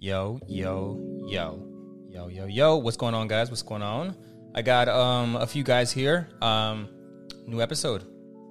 Yo, 0.00 0.38
yo, 0.46 0.96
yo. 1.26 1.60
Yo, 2.08 2.28
yo, 2.28 2.46
yo. 2.46 2.76
What's 2.76 2.96
going 2.96 3.14
on, 3.14 3.26
guys? 3.26 3.50
What's 3.50 3.62
going 3.62 3.82
on? 3.82 4.16
I 4.54 4.62
got 4.62 4.88
um 4.88 5.34
a 5.34 5.44
few 5.44 5.64
guys 5.64 5.90
here. 5.90 6.28
Um 6.40 6.88
new 7.48 7.60
episode. 7.60 8.04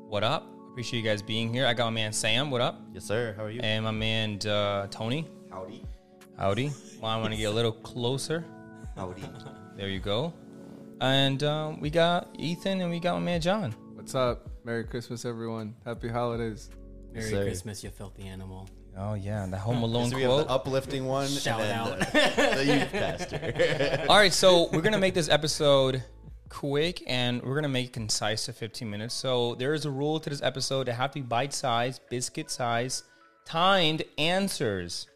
What 0.10 0.25
up? 0.25 0.46
Appreciate 0.71 0.99
you 0.99 1.05
guys 1.05 1.21
being 1.21 1.54
here. 1.54 1.65
I 1.65 1.73
got 1.73 1.86
my 1.86 1.91
man 1.91 2.12
Sam, 2.12 2.52
what 2.52 2.60
up? 2.60 2.81
Yes, 2.91 3.05
sir. 3.05 3.33
How 3.38 3.46
are 3.46 3.49
you? 3.49 3.62
And 3.62 3.86
my 3.86 3.91
man 3.91 4.46
uh, 4.46 4.88
Tony. 4.88 5.25
Howdy. 5.49 5.86
Howdy. 6.38 6.73
Well, 7.01 7.12
I 7.12 7.15
want 7.15 7.31
to 7.31 7.37
get 7.37 7.46
a 7.46 7.55
little 7.55 7.71
closer. 7.71 8.43
Howdy. 8.97 9.23
There 9.77 9.87
you 9.87 10.01
go. 10.01 10.33
And 10.99 11.41
um, 11.43 11.79
we 11.79 11.89
got 11.89 12.27
Ethan 12.37 12.81
and 12.81 12.91
we 12.91 12.99
got 12.99 13.13
my 13.13 13.21
man 13.21 13.39
John. 13.39 13.71
What's 13.93 14.15
up? 14.15 14.49
Merry 14.65 14.83
Christmas, 14.83 15.23
everyone. 15.23 15.75
Happy 15.85 16.09
holidays. 16.09 16.71
Merry 17.13 17.29
sir. 17.29 17.43
Christmas, 17.43 17.85
you 17.85 17.89
filthy 17.89 18.27
animal. 18.27 18.67
Oh 18.99 19.13
yeah, 19.13 19.45
the 19.45 19.57
Home 19.59 19.84
Alone 19.84 20.09
so 20.09 20.16
we 20.16 20.23
have 20.23 20.31
quote. 20.31 20.48
the 20.48 20.53
uplifting 20.53 21.05
one 21.05 21.27
Shout 21.27 21.61
and 21.61 21.71
out. 21.71 21.99
the, 21.99 22.53
the 22.55 22.65
youth 22.65 22.91
pastor. 22.91 24.05
All 24.09 24.17
right, 24.17 24.33
so 24.33 24.69
we're 24.71 24.81
gonna 24.81 24.97
make 24.97 25.13
this 25.13 25.29
episode 25.29 26.03
quick 26.49 27.03
and 27.05 27.43
we're 27.43 27.53
gonna 27.53 27.67
make 27.69 27.88
it 27.88 27.93
concise 27.93 28.45
to 28.45 28.53
15 28.53 28.89
minutes. 28.89 29.13
So 29.13 29.53
there 29.55 29.75
is 29.75 29.85
a 29.85 29.91
rule 29.91 30.19
to 30.19 30.29
this 30.29 30.41
episode: 30.41 30.85
to 30.85 30.93
have 30.93 31.11
to 31.11 31.19
be 31.19 31.21
bite-sized, 31.21 32.02
biscuit-sized, 32.09 33.03
timed 33.45 34.03
answers. 34.17 35.07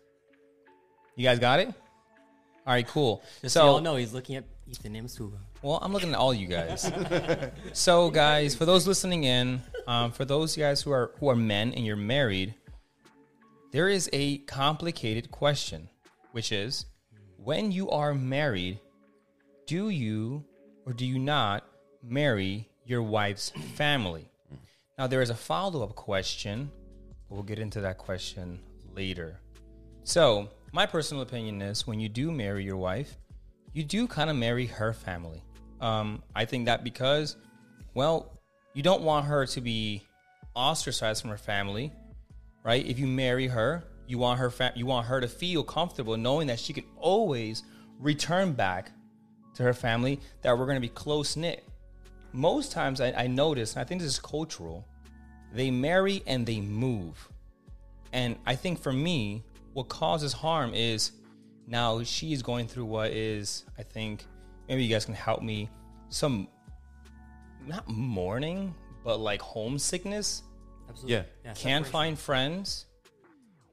You 1.16 1.24
guys 1.24 1.40
got 1.40 1.60
it? 1.60 1.68
All 1.68 2.74
right, 2.74 2.88
cool. 2.88 3.24
Just 3.42 3.56
so, 3.56 3.62
so 3.62 3.66
y'all 3.66 3.82
know, 3.82 3.96
he's 3.96 4.14
looking 4.14 4.36
at 4.36 4.44
Ethan 4.68 4.94
Imsuba. 4.94 5.40
Well, 5.64 5.80
I'm 5.82 5.92
looking 5.92 6.10
at 6.10 6.16
all 6.16 6.34
you 6.34 6.48
guys. 6.48 6.92
so, 7.74 8.12
guys, 8.12 8.54
for 8.54 8.66
those 8.66 8.86
listening 8.86 9.24
in, 9.24 9.62
um, 9.88 10.12
for 10.12 10.26
those 10.26 10.56
guys 10.56 10.82
who 10.84 10.92
are 10.92 11.12
who 11.20 11.30
are 11.30 11.36
men 11.36 11.74
and 11.74 11.84
you're 11.86 11.96
married, 11.96 12.54
there 13.72 13.88
is 13.88 14.10
a 14.12 14.40
complicated 14.40 15.32
question, 15.32 15.88
which 16.34 16.52
is, 16.52 16.86
when 17.38 17.72
you 17.72 17.90
are 17.90 18.14
married, 18.14 18.80
do 19.66 19.90
you 19.90 20.44
or 20.86 20.92
do 20.94 21.06
you 21.06 21.18
not 21.18 21.66
marry 22.04 22.70
your 22.86 23.02
wife's 23.02 23.52
family? 23.76 24.30
Now, 24.98 25.08
there 25.08 25.22
is 25.22 25.30
a 25.30 25.36
follow 25.36 25.84
up 25.84 25.96
question, 25.96 26.70
but 27.30 27.36
we'll 27.36 27.44
get 27.44 27.60
into 27.60 27.80
that 27.82 27.98
question 27.98 28.60
later. 28.94 29.40
So, 30.04 30.50
my 30.74 30.86
personal 30.86 31.24
opinion 31.24 31.62
is 31.62 31.88
when 31.88 32.00
you 32.00 32.10
do 32.10 32.32
marry 32.32 32.66
your 32.66 32.78
wife, 32.78 33.18
you 33.74 33.84
do 33.84 34.06
kind 34.06 34.30
of 34.30 34.36
marry 34.36 34.66
her 34.66 34.92
family. 34.92 35.42
Um, 35.80 36.22
I 36.36 36.44
think 36.44 36.66
that 36.66 36.84
because, 36.84 37.38
well, 37.94 38.38
you 38.74 38.84
don't 38.84 39.02
want 39.02 39.26
her 39.28 39.46
to 39.46 39.62
be 39.62 40.04
ostracized 40.56 41.22
from 41.22 41.32
her 41.32 41.38
family, 41.38 41.94
right? 42.64 42.86
If 42.86 43.00
you 43.00 43.08
marry 43.08 43.48
her, 43.48 43.84
you 44.08 44.18
want 44.18 44.40
her 44.40 44.50
fa- 44.50 44.74
you 44.76 44.86
want 44.86 45.08
her 45.08 45.22
to 45.22 45.28
feel 45.28 45.64
comfortable 45.64 46.18
knowing 46.18 46.48
that 46.48 46.60
she 46.60 46.74
can 46.74 46.84
always 46.98 47.64
return 48.00 48.54
back 48.54 48.92
to 49.56 49.64
her 49.64 49.74
family, 49.74 50.20
that 50.42 50.58
we're 50.58 50.66
going 50.66 50.76
to 50.76 50.82
be 50.82 50.90
close 50.90 51.36
knit. 51.36 51.68
Most 52.34 52.72
times, 52.72 53.02
I, 53.02 53.12
I 53.12 53.28
notice, 53.28 53.74
and 53.74 53.82
I 53.82 53.84
think 53.84 54.02
this 54.02 54.10
is 54.10 54.20
cultural, 54.20 54.88
they 55.54 55.70
marry 55.70 56.24
and 56.28 56.46
they 56.46 56.62
move. 56.62 57.30
And 58.14 58.38
I 58.46 58.56
think 58.56 58.80
for 58.80 58.94
me, 58.94 59.44
what 59.74 59.90
causes 59.90 60.34
harm 60.34 60.74
is 60.74 61.12
now 61.68 62.04
she's 62.04 62.42
going 62.42 62.68
through 62.68 62.86
what 62.86 63.12
is, 63.12 63.66
I 63.78 63.84
think, 63.84 64.26
maybe 64.68 64.84
you 64.84 64.90
guys 64.90 65.06
can 65.06 65.14
help 65.14 65.42
me, 65.42 65.70
some 66.10 66.48
not 67.66 67.88
mourning, 67.88 68.74
but 69.04 69.20
like 69.20 69.42
homesickness. 69.42 70.44
Absolutely. 70.92 71.26
Yeah. 71.46 71.54
Can't 71.54 71.88
find 71.88 72.20
friends, 72.20 72.86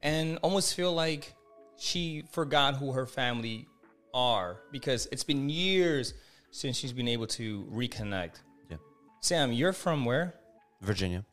and 0.01 0.37
almost 0.41 0.73
feel 0.73 0.93
like 0.93 1.33
she 1.77 2.23
forgot 2.31 2.75
who 2.75 2.91
her 2.93 3.05
family 3.05 3.67
are 4.13 4.61
because 4.71 5.07
it's 5.11 5.23
been 5.23 5.49
years 5.49 6.13
since 6.51 6.77
she's 6.77 6.93
been 6.93 7.07
able 7.07 7.27
to 7.27 7.67
reconnect. 7.71 8.41
Yeah. 8.69 8.77
Sam, 9.21 9.51
you're 9.51 9.73
from 9.73 10.05
where? 10.05 10.35
Virginia, 10.81 11.25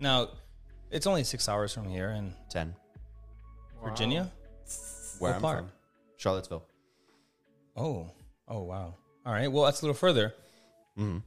Now, 0.00 0.30
it's 0.90 1.06
only 1.06 1.24
six 1.24 1.46
hours 1.48 1.72
from 1.74 1.84
here 1.88 2.08
and 2.08 2.32
10. 2.50 2.74
Virginia. 3.84 4.32
Where 5.18 5.32
What 5.32 5.36
I'm 5.36 5.42
part? 5.42 5.58
from. 5.58 5.72
Charlottesville. 6.16 6.64
Oh, 7.76 8.10
oh 8.48 8.62
wow. 8.62 8.94
All 9.26 9.32
right. 9.32 9.50
Well, 9.52 9.64
that's 9.64 9.82
a 9.82 9.84
little 9.84 9.94
further. 9.94 10.34
Mm-hmm. 10.98 11.18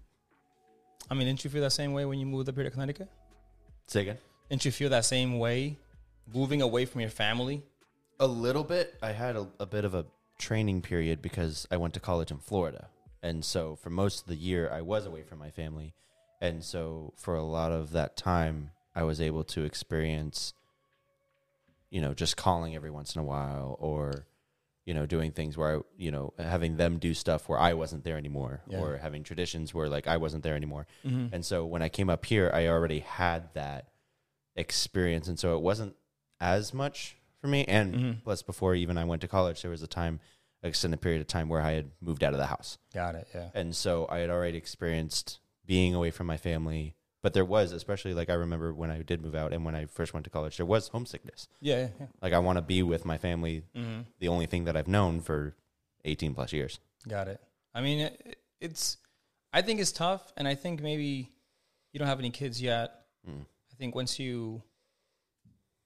I 1.09 1.13
mean, 1.13 1.27
didn't 1.27 1.43
you 1.43 1.49
feel 1.51 1.61
that 1.61 1.71
same 1.71 1.93
way 1.93 2.05
when 2.05 2.19
you 2.19 2.25
moved 2.25 2.49
up 2.49 2.55
here 2.55 2.63
to 2.63 2.71
Connecticut? 2.71 3.09
Say 3.87 4.01
again? 4.01 4.17
Didn't 4.49 4.65
you 4.65 4.71
feel 4.71 4.89
that 4.89 5.05
same 5.05 5.39
way 5.39 5.77
moving 6.33 6.61
away 6.61 6.85
from 6.85 6.99
your 6.99 7.09
family? 7.09 7.63
A 8.19 8.27
little 8.27 8.63
bit. 8.63 8.95
I 9.01 9.13
had 9.13 9.37
a, 9.37 9.47
a 9.61 9.65
bit 9.65 9.85
of 9.85 9.93
a 9.93 10.05
training 10.37 10.81
period 10.81 11.21
because 11.21 11.65
I 11.71 11.77
went 11.77 11.93
to 11.93 12.01
college 12.01 12.29
in 12.29 12.37
Florida. 12.37 12.89
And 13.23 13.45
so 13.45 13.77
for 13.77 13.89
most 13.89 14.21
of 14.21 14.27
the 14.27 14.35
year, 14.35 14.69
I 14.69 14.81
was 14.81 15.05
away 15.05 15.23
from 15.23 15.39
my 15.39 15.51
family. 15.51 15.93
And 16.41 16.63
so 16.63 17.13
for 17.15 17.35
a 17.35 17.43
lot 17.43 17.71
of 17.71 17.91
that 17.91 18.17
time, 18.17 18.71
I 18.93 19.03
was 19.03 19.21
able 19.21 19.43
to 19.45 19.63
experience, 19.63 20.53
you 21.89 22.01
know, 22.01 22.13
just 22.13 22.35
calling 22.35 22.75
every 22.75 22.91
once 22.91 23.15
in 23.15 23.21
a 23.21 23.25
while 23.25 23.77
or, 23.79 24.25
you 24.87 24.93
know, 24.93 25.05
doing 25.05 25.31
things 25.33 25.57
where 25.57 25.77
I, 25.77 25.81
you 25.97 26.11
know, 26.11 26.33
having 26.39 26.77
them 26.77 26.97
do 26.97 27.13
stuff 27.13 27.47
where 27.49 27.59
I 27.59 27.73
wasn't 27.73 28.03
there 28.05 28.17
anymore 28.17 28.61
Yeah. 28.67 28.79
or 28.79 28.97
having 28.97 29.21
traditions 29.23 29.73
where 29.73 29.89
like 29.89 30.07
I 30.07 30.15
wasn't 30.17 30.43
there 30.43 30.55
anymore. 30.55 30.87
Mm-hmm. 31.05 31.35
And 31.35 31.45
so 31.45 31.65
when 31.65 31.81
I 31.81 31.89
came 31.89 32.09
up 32.09 32.23
here, 32.25 32.49
I 32.53 32.67
already 32.67 32.99
had 33.01 33.53
that 33.53 33.89
experience. 34.55 35.27
And 35.27 35.37
so 35.37 35.55
it 35.55 35.61
wasn't 35.61 35.95
as 36.39 36.73
much 36.73 37.17
for 37.41 37.47
me. 37.47 37.65
And 37.65 37.93
Mhm. 37.95 38.23
plus, 38.23 38.41
before 38.41 38.75
even 38.75 38.97
I 38.97 39.03
went 39.03 39.21
to 39.21 39.27
college, 39.27 39.61
there 39.61 39.71
was 39.71 39.83
a 39.83 39.87
time, 39.87 40.19
extended 40.63 41.01
period 41.01 41.21
of 41.21 41.27
time 41.27 41.49
where 41.49 41.61
I 41.61 41.73
had 41.73 41.91
moved 42.01 42.23
out 42.23 42.33
of 42.33 42.39
the 42.39 42.47
house. 42.47 42.77
Got 42.93 43.15
it. 43.15 43.27
Yeah. 43.33 43.49
And 43.53 43.75
so 43.75 44.07
I 44.09 44.19
had 44.19 44.29
already 44.29 44.57
experienced 44.57 45.39
being 45.65 45.93
away 45.93 46.11
from 46.11 46.27
my 46.27 46.37
family. 46.37 46.95
But 47.23 47.33
there 47.33 47.45
was, 47.45 47.71
especially 47.71 48.13
like 48.13 48.29
I 48.29 48.33
remember 48.33 48.73
when 48.73 48.91
I 48.91 49.01
did 49.01 49.21
move 49.21 49.35
out 49.35 49.51
and 49.51 49.65
when 49.65 49.75
I 49.75 49.85
first 49.85 50.13
went 50.13 50.23
to 50.25 50.29
college, 50.29 50.57
there 50.57 50.65
was 50.65 50.89
homesickness. 50.89 51.47
Yeah. 51.61 51.87
Yeah. 51.99 52.05
Like 52.21 52.33
I 52.33 52.39
want 52.39 52.57
to 52.57 52.61
be 52.61 52.83
with 52.83 53.05
my 53.05 53.17
family, 53.17 53.63
Mm-hmm. 53.75 54.01
the 54.19 54.27
only 54.27 54.45
thing 54.45 54.65
that 54.65 54.77
I've 54.77 54.87
known 54.87 55.21
for 55.21 55.55
18 56.05 56.33
plus 56.35 56.53
years. 56.53 56.79
Got 57.07 57.27
it. 57.27 57.41
I 57.73 57.81
mean, 57.81 57.99
it, 57.99 58.37
it's. 58.61 58.97
I 59.53 59.61
think 59.61 59.79
it's 59.79 59.91
tough, 59.91 60.31
and 60.37 60.47
I 60.47 60.55
think 60.55 60.81
maybe 60.81 61.31
you 61.91 61.99
don't 61.99 62.07
have 62.07 62.19
any 62.19 62.29
kids 62.29 62.61
yet. 62.61 62.91
Mm. 63.27 63.41
I 63.71 63.75
think 63.77 63.95
once 63.95 64.19
you, 64.19 64.61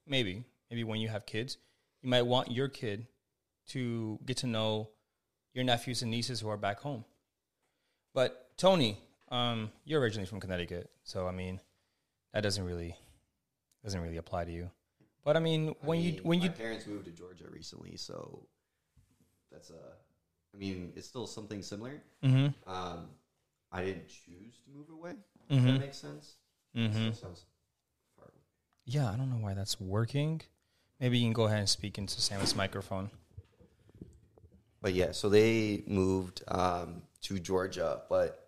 maybe, 0.07 0.43
maybe 0.69 0.83
when 0.83 0.99
you 0.99 1.09
have 1.09 1.25
kids, 1.25 1.57
you 2.01 2.09
might 2.09 2.23
want 2.23 2.51
your 2.51 2.67
kid 2.67 3.07
to 3.69 4.19
get 4.25 4.37
to 4.37 4.47
know 4.47 4.89
your 5.53 5.63
nephews 5.63 6.01
and 6.01 6.11
nieces 6.11 6.39
who 6.41 6.49
are 6.49 6.57
back 6.57 6.79
home. 6.79 7.05
But 8.13 8.51
Tony, 8.57 8.97
um, 9.31 9.71
you're 9.85 10.01
originally 10.01 10.27
from 10.27 10.39
Connecticut, 10.39 10.89
so 11.03 11.27
I 11.27 11.31
mean, 11.31 11.59
that 12.33 12.41
doesn't 12.41 12.63
really 12.63 12.95
doesn't 13.83 13.99
really 14.01 14.17
apply 14.17 14.45
to 14.45 14.51
you. 14.51 14.69
But 15.23 15.37
I 15.37 15.39
mean, 15.39 15.75
when 15.81 15.99
I 15.99 16.01
you 16.01 16.19
when 16.23 16.39
my 16.39 16.45
you 16.45 16.51
parents 16.51 16.85
moved 16.87 17.05
to 17.05 17.11
Georgia 17.11 17.45
recently, 17.49 17.95
so 17.97 18.47
that's 19.51 19.69
a. 19.69 19.79
I 20.53 20.57
mean, 20.57 20.91
it's 20.97 21.07
still 21.07 21.27
something 21.27 21.61
similar. 21.61 22.01
hmm 22.21 22.47
Um, 22.67 23.07
I 23.71 23.85
didn't 23.85 24.09
choose 24.09 24.59
to 24.65 24.71
move 24.75 24.89
away. 24.89 25.13
hmm 25.49 25.65
that 25.65 25.79
makes 25.79 25.97
sense. 25.97 26.35
hmm 26.75 26.91
Still 26.91 27.13
sounds 27.13 27.45
far 28.17 28.25
away. 28.25 28.41
Yeah, 28.85 29.09
I 29.09 29.15
don't 29.15 29.29
know 29.29 29.37
why 29.43 29.53
that's 29.53 29.79
working. 29.79 30.41
Maybe 30.99 31.17
you 31.19 31.25
can 31.25 31.33
go 31.33 31.45
ahead 31.45 31.59
and 31.59 31.69
speak 31.69 31.97
into 31.97 32.19
Sam's 32.19 32.55
microphone. 32.55 33.09
But 34.81 34.93
yeah, 34.93 35.11
so 35.11 35.29
they 35.29 35.83
moved 35.87 36.43
um, 36.47 37.03
to 37.23 37.39
Georgia, 37.39 38.01
but 38.09 38.40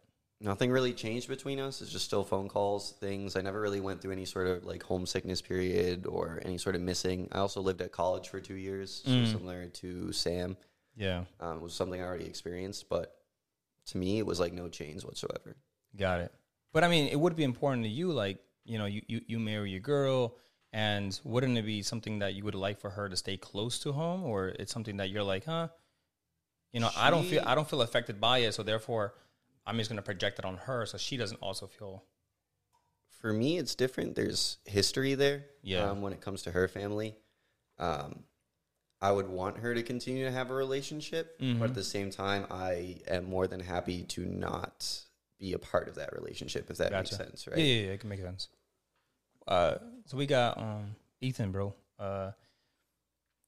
nothing 0.43 0.69
really 0.71 0.93
changed 0.93 1.27
between 1.29 1.59
us. 1.59 1.81
It's 1.81 1.91
just 1.91 2.05
still 2.05 2.23
phone 2.23 2.47
calls, 2.49 2.91
things. 2.99 3.35
I 3.35 3.41
never 3.41 3.59
really 3.61 3.79
went 3.79 4.01
through 4.01 4.11
any 4.11 4.25
sort 4.25 4.47
of 4.47 4.65
like 4.65 4.83
homesickness 4.83 5.41
period 5.41 6.05
or 6.05 6.41
any 6.43 6.57
sort 6.57 6.75
of 6.75 6.81
missing. 6.81 7.29
I 7.31 7.39
also 7.39 7.61
lived 7.61 7.81
at 7.81 7.91
college 7.91 8.29
for 8.29 8.39
two 8.39 8.55
years, 8.55 9.01
so 9.05 9.11
Mm. 9.11 9.31
similar 9.31 9.67
to 9.67 10.11
Sam. 10.11 10.57
Yeah, 10.95 11.25
Um, 11.39 11.57
it 11.57 11.63
was 11.63 11.73
something 11.73 11.99
I 11.99 12.03
already 12.05 12.25
experienced, 12.25 12.87
but 12.89 13.17
to 13.87 13.97
me, 13.97 14.19
it 14.19 14.25
was 14.25 14.39
like 14.39 14.53
no 14.53 14.69
change 14.69 15.03
whatsoever. 15.03 15.55
got 15.95 16.19
it. 16.21 16.31
But 16.71 16.83
I 16.83 16.87
mean, 16.87 17.07
it 17.07 17.19
would 17.19 17.35
be 17.35 17.43
important 17.43 17.83
to 17.85 17.89
you, 17.89 18.11
like 18.11 18.37
you 18.65 18.77
know, 18.77 18.85
you 18.85 19.01
you, 19.07 19.21
you 19.27 19.39
marry 19.39 19.71
your 19.71 19.79
girl, 19.79 20.37
and 20.71 21.19
wouldn't 21.23 21.57
it 21.57 21.65
be 21.65 21.81
something 21.83 22.19
that 22.19 22.33
you 22.35 22.43
would 22.43 22.55
like 22.55 22.79
for 22.79 22.89
her 22.91 23.09
to 23.09 23.15
stay 23.17 23.37
close 23.37 23.79
to 23.79 23.91
home, 23.91 24.23
or 24.23 24.49
it's 24.49 24.71
something 24.73 24.97
that 24.97 25.09
you're 25.09 25.23
like, 25.23 25.45
huh? 25.45 25.67
You 26.71 26.79
know, 26.79 26.89
I 26.95 27.09
don't 27.11 27.25
feel 27.25 27.43
I 27.45 27.55
don't 27.55 27.69
feel 27.69 27.81
affected 27.81 28.19
by 28.19 28.39
it, 28.39 28.53
so 28.53 28.63
therefore, 28.63 29.13
I'm 29.65 29.77
just 29.77 29.89
gonna 29.89 30.01
project 30.01 30.39
it 30.39 30.45
on 30.45 30.57
her, 30.57 30.85
so 30.85 30.97
she 30.97 31.17
doesn't 31.17 31.37
also 31.41 31.67
feel. 31.67 32.03
For 33.21 33.31
me, 33.31 33.57
it's 33.57 33.75
different. 33.75 34.15
There's 34.15 34.57
history 34.65 35.13
there. 35.15 35.45
Yeah. 35.61 35.89
Um, 35.89 36.01
when 36.01 36.11
it 36.11 36.19
comes 36.21 36.41
to 36.43 36.51
her 36.51 36.67
family, 36.67 37.15
um, 37.77 38.25
I 39.01 39.11
would 39.11 39.29
want 39.29 39.57
her 39.57 39.73
to 39.73 39.81
continue 39.83 40.25
to 40.25 40.31
have 40.31 40.49
a 40.51 40.53
relationship, 40.53 41.39
Mhm. 41.39 41.59
but 41.59 41.69
at 41.69 41.75
the 41.75 41.83
same 41.83 42.09
time, 42.11 42.45
I 42.49 43.01
am 43.07 43.25
more 43.25 43.47
than 43.47 43.61
happy 43.61 44.03
to 44.03 44.25
not 44.25 45.05
be 45.39 45.53
a 45.53 45.59
part 45.59 45.87
of 45.87 45.95
that 45.95 46.11
relationship. 46.13 46.69
If 46.69 46.77
that 46.77 46.91
Gotcha. 46.91 47.13
makes 47.13 47.15
sense, 47.17 47.47
right? 47.47 47.57
Yeah, 47.57 47.63
yeah, 47.65 47.81
yeah, 47.87 47.91
it 47.93 47.99
can 48.01 48.09
make 48.09 48.19
sense. 48.21 48.49
Uh, 49.47 49.75
so 50.05 50.17
we 50.17 50.25
got 50.25 50.57
um 50.57 50.95
Ethan, 51.21 51.51
bro. 51.51 51.73
Uh, 51.99 52.31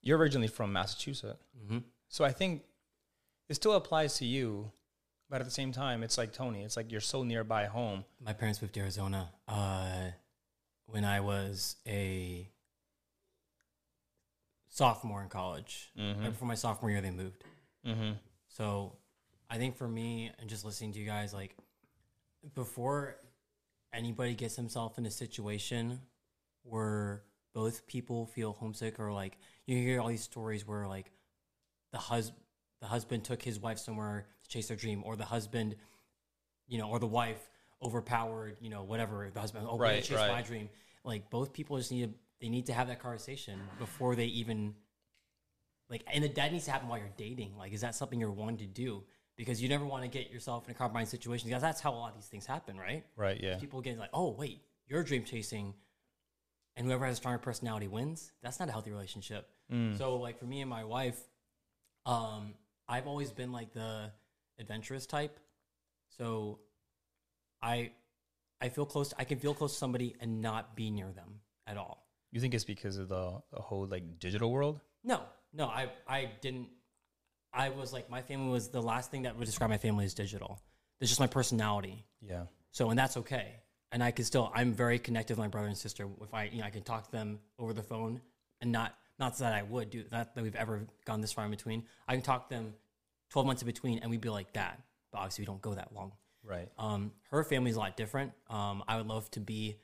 you're 0.01 0.17
originally 0.17 0.47
from 0.47 0.71
Massachusetts, 0.71 1.43
hmm 1.67 1.79
so 2.07 2.23
I 2.23 2.31
think 2.31 2.63
it 3.49 3.55
still 3.55 3.73
applies 3.73 4.17
to 4.19 4.25
you, 4.25 4.71
but 5.29 5.41
at 5.41 5.45
the 5.45 5.51
same 5.51 5.71
time, 5.71 6.03
it's 6.03 6.17
like 6.17 6.33
Tony. 6.33 6.63
It's 6.63 6.77
like 6.77 6.91
you're 6.91 7.01
so 7.01 7.23
nearby 7.23 7.65
home. 7.65 8.05
My 8.23 8.33
parents 8.33 8.61
moved 8.61 8.73
to 8.75 8.79
Arizona 8.81 9.29
uh, 9.47 10.11
when 10.87 11.03
I 11.03 11.19
was 11.19 11.77
a 11.87 12.47
sophomore 14.69 15.21
in 15.23 15.29
college. 15.29 15.91
Mhm. 15.97 16.21
Right 16.21 16.29
before 16.29 16.47
my 16.47 16.55
sophomore 16.55 16.91
year, 16.91 17.01
they 17.01 17.11
moved. 17.11 17.43
Mm-hmm. 17.85 18.13
So 18.49 18.97
I 19.49 19.57
think 19.57 19.77
for 19.77 19.87
me, 19.87 20.31
and 20.39 20.49
just 20.49 20.65
listening 20.65 20.93
to 20.93 20.99
you 20.99 21.05
guys, 21.05 21.33
like 21.33 21.55
before 22.53 23.17
anybody 23.93 24.35
gets 24.35 24.55
himself 24.55 24.97
in 24.97 25.05
a 25.05 25.11
situation 25.11 26.01
where 26.63 27.23
both 27.53 27.87
people 27.87 28.25
feel 28.25 28.53
homesick, 28.53 28.99
or 28.99 29.13
like 29.13 29.37
you 29.65 29.77
hear 29.77 30.01
all 30.01 30.09
these 30.09 30.23
stories 30.23 30.67
where 30.67 30.87
like 30.87 31.11
the 31.91 31.97
hus 31.97 32.31
the 32.81 32.87
husband 32.87 33.23
took 33.23 33.41
his 33.41 33.59
wife 33.59 33.79
somewhere 33.79 34.27
chase 34.47 34.67
their 34.67 34.77
dream, 34.77 35.03
or 35.05 35.15
the 35.15 35.25
husband, 35.25 35.75
you 36.67 36.77
know, 36.77 36.89
or 36.89 36.99
the 36.99 37.07
wife 37.07 37.49
overpowered, 37.81 38.57
you 38.61 38.69
know, 38.69 38.83
whatever 38.83 39.29
the 39.33 39.39
husband, 39.39 39.67
oh, 39.69 39.77
Right, 39.77 40.03
chase 40.03 40.17
right. 40.17 40.31
my 40.31 40.41
dream. 40.41 40.69
Like 41.03 41.29
both 41.29 41.53
people 41.53 41.77
just 41.77 41.91
need 41.91 42.11
to 42.11 42.19
they 42.41 42.49
need 42.49 42.65
to 42.65 42.73
have 42.73 42.87
that 42.87 42.99
conversation 42.99 43.59
before 43.79 44.15
they 44.15 44.25
even 44.25 44.75
like 45.89 46.03
and 46.11 46.23
that 46.23 46.51
needs 46.51 46.65
to 46.65 46.71
happen 46.71 46.87
while 46.89 46.97
you're 46.99 47.07
dating 47.15 47.55
like 47.57 47.71
is 47.73 47.81
that 47.81 47.95
something 47.95 48.19
you're 48.19 48.31
wanting 48.31 48.57
to 48.57 48.65
do 48.65 49.03
because 49.37 49.61
you 49.61 49.69
never 49.69 49.85
want 49.85 50.03
to 50.03 50.09
get 50.09 50.31
yourself 50.31 50.65
in 50.65 50.71
a 50.71 50.73
compromised 50.73 51.11
situation 51.11 51.47
because 51.47 51.61
that's 51.61 51.79
how 51.79 51.91
a 51.91 51.95
lot 51.95 52.09
of 52.09 52.15
these 52.15 52.25
things 52.27 52.45
happen 52.45 52.77
right 52.77 53.05
Right. 53.15 53.39
Yeah. 53.41 53.57
people 53.57 53.81
getting 53.81 53.99
like 53.99 54.09
oh 54.13 54.31
wait 54.31 54.61
you're 54.87 55.03
dream 55.03 55.23
chasing 55.23 55.73
and 56.75 56.85
whoever 56.87 57.05
has 57.05 57.13
a 57.13 57.17
stronger 57.17 57.39
personality 57.39 57.87
wins 57.87 58.31
that's 58.43 58.59
not 58.59 58.67
a 58.67 58.71
healthy 58.71 58.91
relationship 58.91 59.47
Mm. 59.71 59.97
so 59.97 60.17
like 60.17 60.37
for 60.37 60.45
me 60.45 60.61
and 60.61 60.69
my 60.69 60.83
wife 60.83 61.19
um 62.05 62.53
i've 62.87 63.07
always 63.07 63.31
been 63.31 63.51
like 63.51 63.73
the 63.73 64.11
adventurous 64.59 65.05
type 65.05 65.39
so 66.17 66.59
i 67.61 67.91
i 68.61 68.69
feel 68.69 68.85
close 68.85 69.13
i 69.19 69.23
can 69.23 69.39
feel 69.39 69.53
close 69.53 69.73
to 69.73 69.77
somebody 69.77 70.15
and 70.21 70.41
not 70.41 70.75
be 70.75 70.89
near 70.89 71.11
them 71.11 71.39
at 71.67 71.77
all 71.77 72.05
You 72.31 72.41
think 72.41 72.53
it's 72.53 72.65
because 72.65 72.97
of 72.97 73.07
the, 73.07 73.41
the 73.53 73.61
whole 73.61 73.85
like 73.87 74.19
digital 74.19 74.51
world? 74.51 74.81
No, 75.03 75.21
no, 75.53 75.67
I 75.67 75.87
I 76.07 76.29
didn't. 76.41 76.67
I 77.53 77.69
was 77.69 77.93
like 77.93 78.09
my 78.09 78.21
family 78.21 78.51
was 78.51 78.67
the 78.69 78.81
last 78.81 79.09
thing 79.11 79.21
that 79.23 79.37
would 79.37 79.45
describe 79.45 79.69
my 79.69 79.77
family 79.77 80.03
as 80.05 80.13
digital. 80.13 80.59
It's 80.99 81.09
just 81.09 81.21
my 81.21 81.27
personality. 81.27 82.05
Yeah. 82.21 82.43
So 82.71 82.89
and 82.89 82.99
that's 82.99 83.15
okay. 83.17 83.47
And 83.91 84.03
I 84.03 84.11
can 84.11 84.25
still 84.25 84.51
I'm 84.53 84.73
very 84.73 84.99
connected 84.99 85.33
with 85.33 85.39
my 85.39 85.47
brother 85.47 85.67
and 85.67 85.77
sister. 85.77 86.07
If 86.21 86.33
I 86.33 86.49
you 86.51 86.59
know 86.59 86.65
I 86.65 86.71
can 86.71 86.83
talk 86.83 87.05
to 87.05 87.11
them 87.11 87.39
over 87.57 87.71
the 87.73 87.83
phone 87.83 88.19
and 88.61 88.71
not 88.71 88.95
not 89.17 89.37
that 89.37 89.53
I 89.53 89.63
would 89.63 89.89
do 89.89 90.03
not 90.11 90.35
that 90.35 90.43
we've 90.43 90.55
ever 90.55 90.85
gone 91.05 91.21
this 91.21 91.31
far 91.31 91.45
in 91.45 91.51
between. 91.51 91.83
I 92.07 92.15
can 92.15 92.21
talk 92.21 92.49
to 92.49 92.55
them 92.55 92.73
twelve 93.29 93.45
months 93.45 93.61
in 93.61 93.65
between 93.65 93.99
and 93.99 94.09
we'd 94.11 94.21
be 94.21 94.29
like 94.29 94.53
that. 94.53 94.81
But 95.11 95.19
obviously 95.19 95.43
we 95.43 95.45
don't 95.47 95.61
go 95.61 95.73
that 95.75 95.93
long. 95.93 96.11
Right. 96.43 96.69
Um, 96.77 97.11
her 97.31 97.43
family's 97.43 97.75
a 97.75 97.79
lot 97.79 97.97
different. 97.97 98.31
Um, 98.49 98.83
I 98.87 98.97
would 98.97 99.07
love 99.07 99.29
to 99.31 99.39
be. 99.39 99.77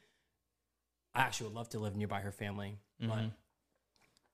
I 1.15 1.21
actually 1.21 1.47
would 1.47 1.55
love 1.55 1.69
to 1.69 1.79
live 1.79 1.95
nearby 1.95 2.21
her 2.21 2.31
family, 2.31 2.77
Mhm. 3.01 3.31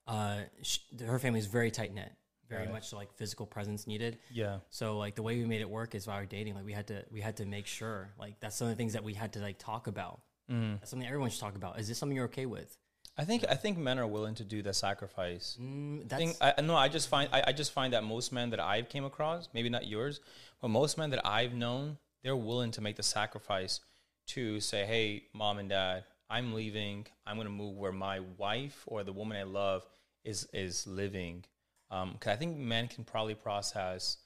but 0.08 0.12
uh, 0.14 0.42
sh 0.62 0.80
her 1.06 1.20
family 1.20 1.40
is 1.40 1.48
very 1.48 1.72
tight 1.72 1.94
knit, 1.94 2.12
very 2.50 2.66
it. 2.66 2.72
much 2.72 2.90
so 2.90 2.98
like 2.98 3.12
physical 3.14 3.46
presence 3.46 3.88
needed. 3.88 4.20
Yeah. 4.32 4.60
So 4.70 4.98
like 4.98 5.16
the 5.16 5.24
way 5.24 5.38
we 5.38 5.46
made 5.46 5.62
it 5.62 5.70
work 5.70 5.96
is 5.96 6.06
while 6.08 6.18
we 6.18 6.24
were 6.24 6.28
dating, 6.28 6.56
like 6.56 6.66
we 6.66 6.74
had 6.74 6.88
to 6.88 7.04
we 7.12 7.22
had 7.22 7.38
to 7.38 7.46
make 7.46 7.66
sure 7.68 8.14
like 8.20 8.40
that's 8.40 8.56
some 8.56 8.68
of 8.68 8.72
the 8.74 8.78
things 8.78 8.94
that 8.94 9.04
we 9.04 9.14
had 9.14 9.34
to 9.34 9.40
like 9.40 9.58
talk 9.58 9.88
about. 9.88 10.22
Mm. 10.52 10.80
That's 10.80 10.90
something 10.92 11.08
everyone 11.08 11.30
should 11.30 11.42
talk 11.42 11.56
about. 11.56 11.80
Is 11.80 11.88
this 11.88 11.98
something 11.98 12.16
you're 12.16 12.26
okay 12.26 12.46
with? 12.46 12.78
I 13.18 13.26
think 13.26 13.46
I 13.50 13.56
think 13.56 13.78
men 13.78 13.98
are 14.00 14.06
willing 14.08 14.36
to 14.36 14.44
do 14.44 14.62
the 14.62 14.74
sacrifice. 14.74 15.58
Mm, 15.60 16.12
I 16.14 16.18
think 16.18 16.38
I 16.40 16.62
no, 16.62 16.76
I 16.76 16.88
just 16.88 17.10
find 17.10 17.30
I, 17.34 17.44
I 17.48 17.52
just 17.52 17.72
find 17.72 17.94
that 17.94 18.04
most 18.04 18.32
men 18.32 18.52
that 18.52 18.60
I've 18.60 18.90
came 18.90 19.06
across, 19.06 19.50
maybe 19.54 19.70
not 19.70 19.88
yours, 19.88 20.20
but 20.62 20.68
most 20.70 20.98
men 20.98 21.10
that 21.10 21.26
I've 21.26 21.54
known, 21.54 21.98
they're 22.24 22.36
willing 22.36 22.72
to 22.72 22.82
make 22.82 22.96
the 22.96 23.04
sacrifice 23.04 23.80
to 24.28 24.60
say, 24.60 24.86
"Hey, 24.86 25.24
mom 25.34 25.58
and 25.58 25.70
dad, 25.70 26.04
I'm 26.30 26.54
leaving. 26.54 27.08
I'm 27.26 27.38
going 27.38 27.48
to 27.48 27.52
move 27.54 27.76
where 27.76 27.92
my 27.92 28.20
wife 28.38 28.84
or 28.86 29.04
the 29.04 29.14
woman 29.14 29.38
I 29.38 29.44
love 29.44 29.84
is 30.24 30.48
is 30.54 30.86
living." 30.86 31.46
Um, 31.90 32.18
'cause 32.20 32.34
I 32.34 32.36
think 32.36 32.58
men 32.58 32.88
can 32.88 33.04
probably 33.04 33.34
process 33.36 34.18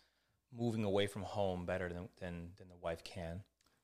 moving 0.51 0.83
away 0.83 1.07
from 1.07 1.21
home 1.23 1.65
better 1.65 1.87
than 1.87 2.09
than, 2.19 2.51
than 2.57 2.67
the 2.67 2.75
wife 2.75 3.03
can. 3.03 3.43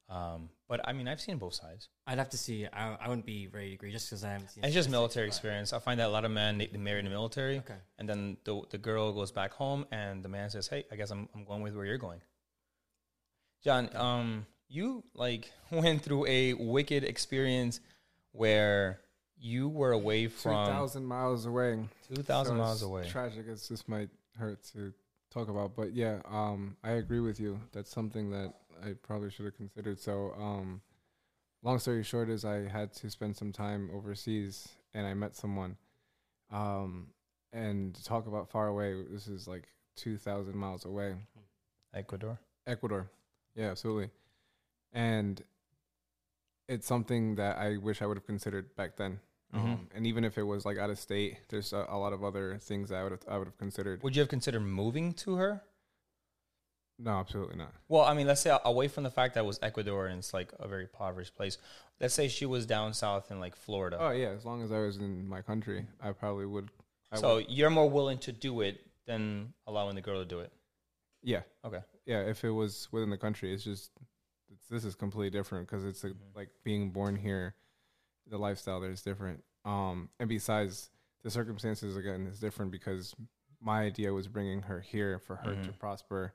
Um, 0.09 0.49
but 0.69 0.79
I 0.87 0.93
mean, 0.93 1.07
I've 1.07 1.19
seen 1.19 1.37
both 1.37 1.53
sides. 1.53 1.89
I'd 2.05 2.17
have 2.17 2.29
to 2.29 2.37
see. 2.37 2.65
I, 2.71 2.95
I 2.95 3.09
wouldn't 3.09 3.25
be 3.25 3.47
ready 3.47 3.69
to 3.69 3.73
agree 3.75 3.91
just 3.91 4.09
because 4.09 4.23
I 4.23 4.31
haven't 4.31 4.51
seen. 4.51 4.63
It's 4.63 4.73
just 4.73 4.89
military 4.89 5.27
experience. 5.27 5.73
I 5.73 5.79
find 5.79 5.99
that 5.99 6.07
a 6.07 6.09
lot 6.09 6.23
of 6.23 6.31
men 6.31 6.57
they, 6.57 6.67
they 6.67 6.77
marry 6.77 6.99
in 6.99 7.05
the 7.05 7.11
military, 7.11 7.57
Okay. 7.59 7.75
and 7.99 8.07
then 8.07 8.37
the 8.45 8.61
the 8.69 8.77
girl 8.77 9.11
goes 9.11 9.31
back 9.33 9.51
home, 9.53 9.85
and 9.91 10.23
the 10.23 10.29
man 10.29 10.49
says, 10.49 10.67
"Hey, 10.67 10.85
I 10.91 10.95
guess 10.95 11.11
I'm 11.11 11.27
I'm 11.35 11.43
going 11.43 11.61
with 11.61 11.75
where 11.75 11.85
you're 11.85 11.97
going." 11.97 12.21
John, 13.63 13.89
um, 13.95 14.45
you 14.69 15.03
like 15.13 15.51
went 15.71 16.01
through 16.03 16.25
a 16.27 16.53
wicked 16.53 17.03
experience 17.03 17.79
where 18.31 18.99
you 19.39 19.67
were 19.69 19.91
away 19.91 20.27
from 20.27 20.67
thousand 20.67 21.05
miles 21.05 21.45
away. 21.45 21.79
two 22.13 22.23
thousand 22.23 22.55
So 22.55 22.61
miles 22.63 22.81
away. 22.81 23.07
Tragic 23.09 23.45
as 23.51 23.67
this 23.67 23.87
might 23.87 24.09
hurt 24.37 24.63
to 24.73 24.93
talk 25.37 25.49
about, 25.49 25.75
but 25.75 25.93
yeah, 25.93 26.19
um, 26.29 26.77
I 26.83 26.91
agree 26.91 27.19
with 27.19 27.39
you. 27.39 27.59
That's 27.71 27.91
something 27.91 28.31
that 28.31 28.53
I 28.83 28.93
probably 29.03 29.29
should 29.29 29.45
have 29.45 29.55
considered. 29.55 29.99
So, 29.99 30.33
um, 30.37 30.81
long 31.63 31.79
story 31.79 32.03
short 32.03 32.29
is 32.29 32.43
I 32.45 32.67
had 32.67 32.93
to 32.93 33.09
spend 33.09 33.35
some 33.35 33.51
time 33.51 33.89
overseas, 33.93 34.69
and 34.93 35.05
I 35.05 35.13
met 35.13 35.35
someone. 35.35 35.77
Um, 36.51 37.07
and 37.53 37.95
talk 38.03 38.27
about 38.27 38.49
far 38.49 38.67
away, 38.67 39.03
this 39.09 39.27
is 39.27 39.47
like 39.47 39.67
two 39.95 40.17
thousand 40.17 40.55
miles 40.55 40.85
away. 40.85 41.15
Ecuador. 41.93 42.39
Ecuador. 42.65 43.09
Yeah, 43.55 43.71
absolutely. 43.71 44.09
And 44.93 45.41
it's 46.67 46.85
something 46.85 47.35
that 47.35 47.57
I 47.57 47.77
wish 47.77 48.01
I 48.01 48.05
would 48.05 48.17
have 48.17 48.25
considered 48.25 48.75
back 48.75 48.97
then. 48.97 49.19
Mhm. 49.53 49.59
Um, 49.59 49.89
and 49.95 50.05
even 50.05 50.23
if 50.25 50.37
it 50.37 50.43
was 50.43 50.65
like 50.65 50.77
out 50.77 50.89
of 50.89 50.99
state, 50.99 51.37
there's 51.49 51.71
a, 51.73 51.85
a 51.89 51.97
lot 51.97 52.11
of 52.13 52.23
other 52.23 52.57
things 52.57 52.91
I 52.91 53.01
would 53.03 53.11
have, 53.13 53.21
I 53.27 53.37
would 53.37 53.47
have 53.47 53.57
considered. 53.57 54.03
Would 54.03 54.15
you 54.15 54.19
have 54.21 54.29
considered 54.29 54.59
moving 54.61 55.13
to 55.13 55.35
her? 55.35 55.63
No, 56.99 57.11
absolutely 57.11 57.57
not. 57.57 57.73
Well, 57.87 58.01
I 58.03 58.13
mean, 58.15 58.25
let's 58.27 58.41
say 58.41 58.57
away 58.65 58.87
from 58.87 59.03
the 59.03 59.11
fact 59.11 59.35
that 59.35 59.41
it 59.41 59.45
was 59.45 59.59
Ecuador 59.61 60.07
and 60.07 60.17
it's 60.19 60.33
like 60.33 60.51
a 60.59 60.67
very 60.67 60.83
impoverished 60.83 61.35
place. 61.35 61.59
Let's 62.01 62.13
say 62.15 62.27
she 62.27 62.45
was 62.45 62.65
down 62.65 62.93
south 62.93 63.29
in 63.31 63.39
like 63.39 63.55
Florida. 63.55 63.97
Oh 63.99 64.09
yeah, 64.09 64.29
as 64.29 64.45
long 64.45 64.63
as 64.63 64.71
I 64.71 64.79
was 64.79 64.97
in 64.97 65.27
my 65.27 65.41
country, 65.41 65.85
I 66.01 66.11
probably 66.11 66.45
would. 66.47 66.69
I 67.11 67.17
so 67.17 67.35
would. 67.35 67.49
you're 67.49 67.69
more 67.69 67.89
willing 67.89 68.17
to 68.19 68.31
do 68.31 68.61
it 68.61 68.81
than 69.05 69.53
allowing 69.67 69.95
the 69.95 70.01
girl 70.01 70.19
to 70.19 70.25
do 70.25 70.39
it. 70.39 70.51
yeah, 71.23 71.41
Okay. 71.63 71.81
yeah. 72.05 72.21
If 72.21 72.43
it 72.43 72.49
was 72.51 72.87
within 72.91 73.09
the 73.11 73.17
country, 73.17 73.53
it's 73.53 73.63
just 73.63 73.91
it's, 74.51 74.67
this 74.67 74.83
is 74.83 74.95
completely 74.95 75.29
different 75.29 75.67
because 75.67 75.85
it's 75.85 76.03
a, 76.03 76.09
Mhm. 76.09 76.15
like 76.35 76.49
being 76.63 76.89
born 76.91 77.15
here. 77.15 77.53
The 78.29 78.37
lifestyle 78.37 78.79
there 78.79 78.91
is 78.91 79.01
different. 79.01 79.43
Um, 79.65 80.09
and 80.19 80.29
besides, 80.29 80.89
the 81.23 81.29
circumstances 81.29 81.95
again 81.97 82.27
is 82.27 82.39
different 82.39 82.71
because 82.71 83.15
my 83.59 83.81
idea 83.81 84.13
was 84.13 84.27
bringing 84.27 84.61
her 84.63 84.79
here 84.81 85.19
for 85.19 85.35
her 85.37 85.55
to 85.55 85.71
Mhm. 85.71 85.79
prosper, 85.79 86.33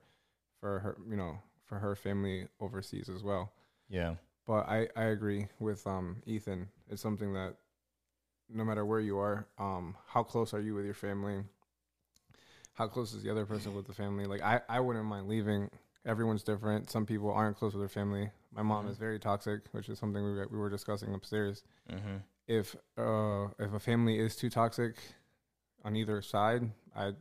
for 0.61 0.81
her, 0.81 0.97
you 1.09 1.17
know, 1.17 1.39
for 1.65 1.79
her 1.79 1.95
family 1.95 2.49
overseas 2.61 3.09
as 3.09 3.23
well. 3.23 3.53
Yeah. 3.89 4.17
But 4.47 4.69
I, 4.69 4.89
I 4.97 5.05
agree 5.05 5.49
with 5.61 5.87
um, 5.87 6.23
Ethan. 6.27 6.69
It's 6.89 7.01
something 7.03 7.33
that 7.35 7.57
no 8.49 8.65
matter 8.65 8.85
where 8.85 9.01
you 9.01 9.19
are, 9.19 9.47
um, 9.59 9.97
how 10.07 10.23
close 10.23 10.53
are 10.53 10.61
you 10.61 10.75
with 10.75 10.85
your 10.85 10.95
family? 10.95 11.45
How 12.75 12.89
close 12.89 13.13
is 13.15 13.23
the 13.23 13.31
other 13.31 13.47
person 13.47 13.75
with 13.75 13.87
the 13.87 13.93
family? 13.93 14.25
Like 14.27 14.43
I, 14.43 14.61
I 14.69 14.81
wouldn't 14.81 15.05
mind 15.05 15.29
leaving. 15.29 15.71
Everyone's 16.05 16.43
different. 16.43 16.91
Some 16.91 17.07
people 17.07 17.31
aren't 17.33 17.57
close 17.57 17.75
with 17.75 17.81
their 17.83 17.89
family. 17.89 18.31
My 18.51 18.63
mom 18.63 18.87
Mhm. 18.87 18.91
is 18.91 18.99
very 18.99 19.19
toxic, 19.21 19.61
which 19.73 19.89
is 19.89 19.99
something 19.99 20.23
we, 20.23 20.33
were- 20.33 20.49
we 20.49 20.59
were 20.59 20.69
discussing 20.71 21.15
upstairs. 21.15 21.63
Mm-hmm. 21.91 22.17
If 22.49 22.75
uh, 22.99 23.49
if 23.59 23.73
a 23.73 23.79
family 23.81 24.19
is 24.19 24.35
too 24.37 24.51
toxic 24.51 24.97
on 25.85 25.95
either 25.97 26.21
side, 26.23 26.71
I 26.95 27.13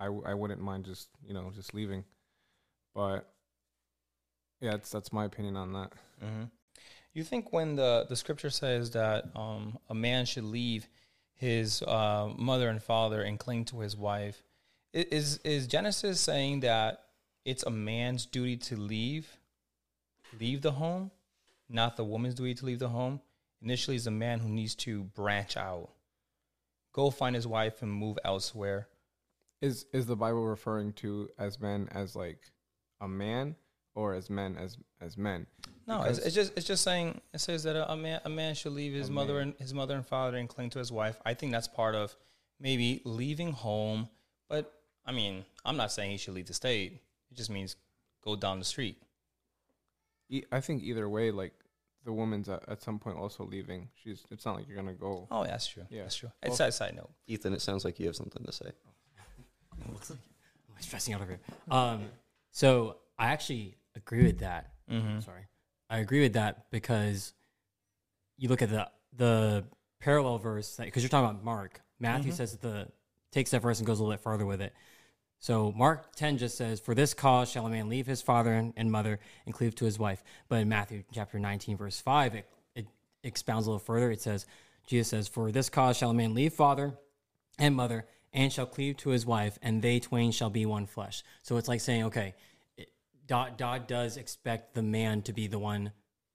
I 0.00 0.34
wouldn't 0.34 0.60
mind 0.60 0.84
just 0.84 1.08
you 1.26 1.34
know 1.34 1.50
just 1.54 1.74
leaving. 1.74 2.04
But 2.94 3.28
yeah, 4.60 4.70
that's 4.72 4.90
that's 4.90 5.12
my 5.12 5.24
opinion 5.24 5.56
on 5.56 5.72
that. 5.72 5.92
Mm-hmm. 6.24 6.44
You 7.12 7.24
think 7.24 7.52
when 7.52 7.74
the 7.74 8.06
the 8.08 8.14
scripture 8.16 8.50
says 8.50 8.92
that 8.92 9.34
um, 9.34 9.78
a 9.88 9.94
man 9.94 10.24
should 10.26 10.44
leave 10.44 10.88
his 11.34 11.82
uh, 11.82 12.32
mother 12.36 12.68
and 12.68 12.80
father 12.82 13.20
and 13.22 13.38
cling 13.38 13.64
to 13.66 13.80
his 13.80 13.96
wife, 13.96 14.42
is 14.92 15.38
is 15.38 15.66
Genesis 15.66 16.20
saying 16.20 16.60
that 16.60 17.00
it's 17.48 17.62
a 17.62 17.70
man's 17.70 18.26
duty 18.26 18.58
to 18.58 18.76
leave 18.76 19.38
leave 20.38 20.60
the 20.60 20.72
home, 20.72 21.10
not 21.68 21.96
the 21.96 22.04
woman's 22.04 22.34
duty 22.34 22.54
to 22.54 22.66
leave 22.66 22.78
the 22.78 22.90
home? 22.90 23.20
Initially, 23.62 23.96
it's 23.96 24.06
a 24.06 24.10
man 24.10 24.40
who 24.40 24.50
needs 24.50 24.74
to 24.76 25.04
branch 25.04 25.56
out, 25.56 25.88
go 26.92 27.10
find 27.10 27.34
his 27.34 27.46
wife 27.46 27.80
and 27.80 27.90
move 27.90 28.18
elsewhere. 28.22 28.88
Is 29.62 29.86
is 29.94 30.04
the 30.04 30.14
Bible 30.14 30.44
referring 30.44 30.92
to 30.94 31.30
as 31.38 31.58
men 31.58 31.88
as 31.92 32.14
like 32.14 32.52
a 33.00 33.08
man 33.08 33.56
or 33.94 34.12
as 34.12 34.28
men 34.28 34.56
as 34.56 34.76
as 35.00 35.16
men? 35.16 35.46
No, 35.86 36.02
it's, 36.02 36.18
it's 36.18 36.34
just 36.34 36.52
it's 36.54 36.66
just 36.66 36.84
saying 36.84 37.18
it 37.32 37.40
says 37.40 37.62
that 37.62 37.76
a, 37.76 37.90
a 37.90 37.96
man 37.96 38.20
a 38.26 38.28
man 38.28 38.54
should 38.54 38.72
leave 38.72 38.92
his 38.92 39.08
mother 39.10 39.34
man. 39.34 39.42
and 39.42 39.54
his 39.58 39.72
mother 39.72 39.94
and 39.96 40.06
father 40.06 40.36
and 40.36 40.50
cling 40.50 40.68
to 40.70 40.78
his 40.78 40.92
wife. 40.92 41.18
I 41.24 41.32
think 41.32 41.52
that's 41.52 41.66
part 41.66 41.94
of 41.94 42.14
maybe 42.60 43.00
leaving 43.04 43.52
home. 43.52 44.10
But 44.50 44.70
I 45.06 45.12
mean, 45.12 45.46
I'm 45.64 45.78
not 45.78 45.90
saying 45.90 46.10
he 46.10 46.18
should 46.18 46.34
leave 46.34 46.46
the 46.46 46.54
state. 46.54 47.00
It 47.30 47.36
just 47.36 47.50
means 47.50 47.76
go 48.24 48.36
down 48.36 48.58
the 48.58 48.64
street. 48.64 49.00
E- 50.28 50.44
I 50.52 50.60
think 50.60 50.82
either 50.82 51.08
way, 51.08 51.30
like 51.30 51.52
the 52.04 52.12
woman's 52.12 52.48
at, 52.48 52.62
at 52.68 52.82
some 52.82 52.98
point 52.98 53.16
also 53.18 53.44
leaving. 53.44 53.88
She's. 54.02 54.24
It's 54.30 54.44
not 54.46 54.56
like 54.56 54.66
you're 54.68 54.76
gonna 54.76 54.92
go. 54.94 55.26
Oh, 55.30 55.44
yeah, 55.44 55.50
that's 55.50 55.66
true. 55.66 55.84
Yeah. 55.90 56.02
That's 56.02 56.16
true. 56.16 56.30
Well- 56.42 56.50
It's 56.52 56.60
a 56.60 56.72
side 56.72 56.94
note. 56.96 57.10
Ethan, 57.26 57.52
it 57.52 57.60
sounds 57.62 57.84
like 57.84 57.98
you 57.98 58.06
have 58.06 58.16
something 58.16 58.44
to 58.44 58.52
say. 58.52 58.66
looks 59.92 60.10
like 60.10 60.18
I'm 60.76 60.82
stressing 60.82 61.14
out 61.14 61.20
over 61.22 61.30
here. 61.32 61.40
Um, 61.70 62.02
so 62.50 62.96
I 63.18 63.26
actually 63.28 63.76
agree 63.96 64.24
with 64.24 64.38
that. 64.40 64.72
Mm-hmm. 64.90 65.20
Sorry, 65.20 65.42
I 65.90 65.98
agree 65.98 66.20
with 66.22 66.34
that 66.34 66.70
because 66.70 67.32
you 68.36 68.48
look 68.48 68.62
at 68.62 68.70
the 68.70 68.88
the 69.16 69.64
parallel 70.00 70.38
verse 70.38 70.76
because 70.76 71.02
you're 71.02 71.10
talking 71.10 71.28
about 71.30 71.44
Mark. 71.44 71.80
Matthew 72.00 72.30
says 72.32 72.52
that 72.52 72.60
the 72.62 72.88
takes 73.32 73.50
that 73.50 73.60
verse 73.60 73.78
and 73.78 73.86
goes 73.86 73.98
a 73.98 74.02
little 74.02 74.14
bit 74.16 74.22
farther 74.22 74.46
with 74.46 74.60
it. 74.62 74.72
So 75.40 75.72
Mark 75.72 76.14
10 76.16 76.38
just 76.38 76.56
says, 76.56 76.80
"For 76.80 76.94
this 76.94 77.14
cause 77.14 77.50
shall 77.50 77.66
a 77.66 77.70
man 77.70 77.88
leave 77.88 78.06
his 78.06 78.22
father 78.22 78.52
and, 78.76 78.90
mother 78.90 79.20
and 79.46 79.54
cleave 79.54 79.74
to 79.76 79.84
his 79.84 79.98
wife." 79.98 80.22
But 80.48 80.60
in 80.62 80.68
Matthew 80.68 81.04
chapter 81.12 81.38
19 81.38 81.76
verse 81.76 82.00
5, 82.00 82.34
it, 82.34 82.50
it 82.74 82.86
expounds 83.22 83.66
a 83.66 83.70
little 83.70 83.78
further. 83.78 84.10
It 84.10 84.20
says, 84.20 84.46
Jesus 84.86 85.08
says, 85.08 85.28
"For 85.28 85.52
this 85.52 85.68
cause 85.68 85.96
shall 85.96 86.10
a 86.10 86.14
man 86.14 86.34
leave 86.34 86.54
father 86.54 86.98
and 87.58 87.74
mother 87.76 88.06
and 88.32 88.52
shall 88.52 88.66
cleave 88.66 88.96
to 88.98 89.10
his 89.10 89.24
wife, 89.24 89.58
and 89.62 89.80
they 89.80 90.00
twain 90.00 90.32
shall 90.32 90.50
be 90.50 90.66
one 90.66 90.86
flesh." 90.86 91.22
So 91.42 91.56
it's 91.56 91.68
like 91.68 91.80
saying, 91.80 92.04
okay, 92.04 92.34
it, 92.76 92.90
God 93.28 93.86
does 93.86 94.16
expect 94.16 94.74
the 94.74 94.82
man 94.82 95.22
to 95.22 95.32
be 95.32 95.46
the 95.46 95.58
one. 95.58 95.92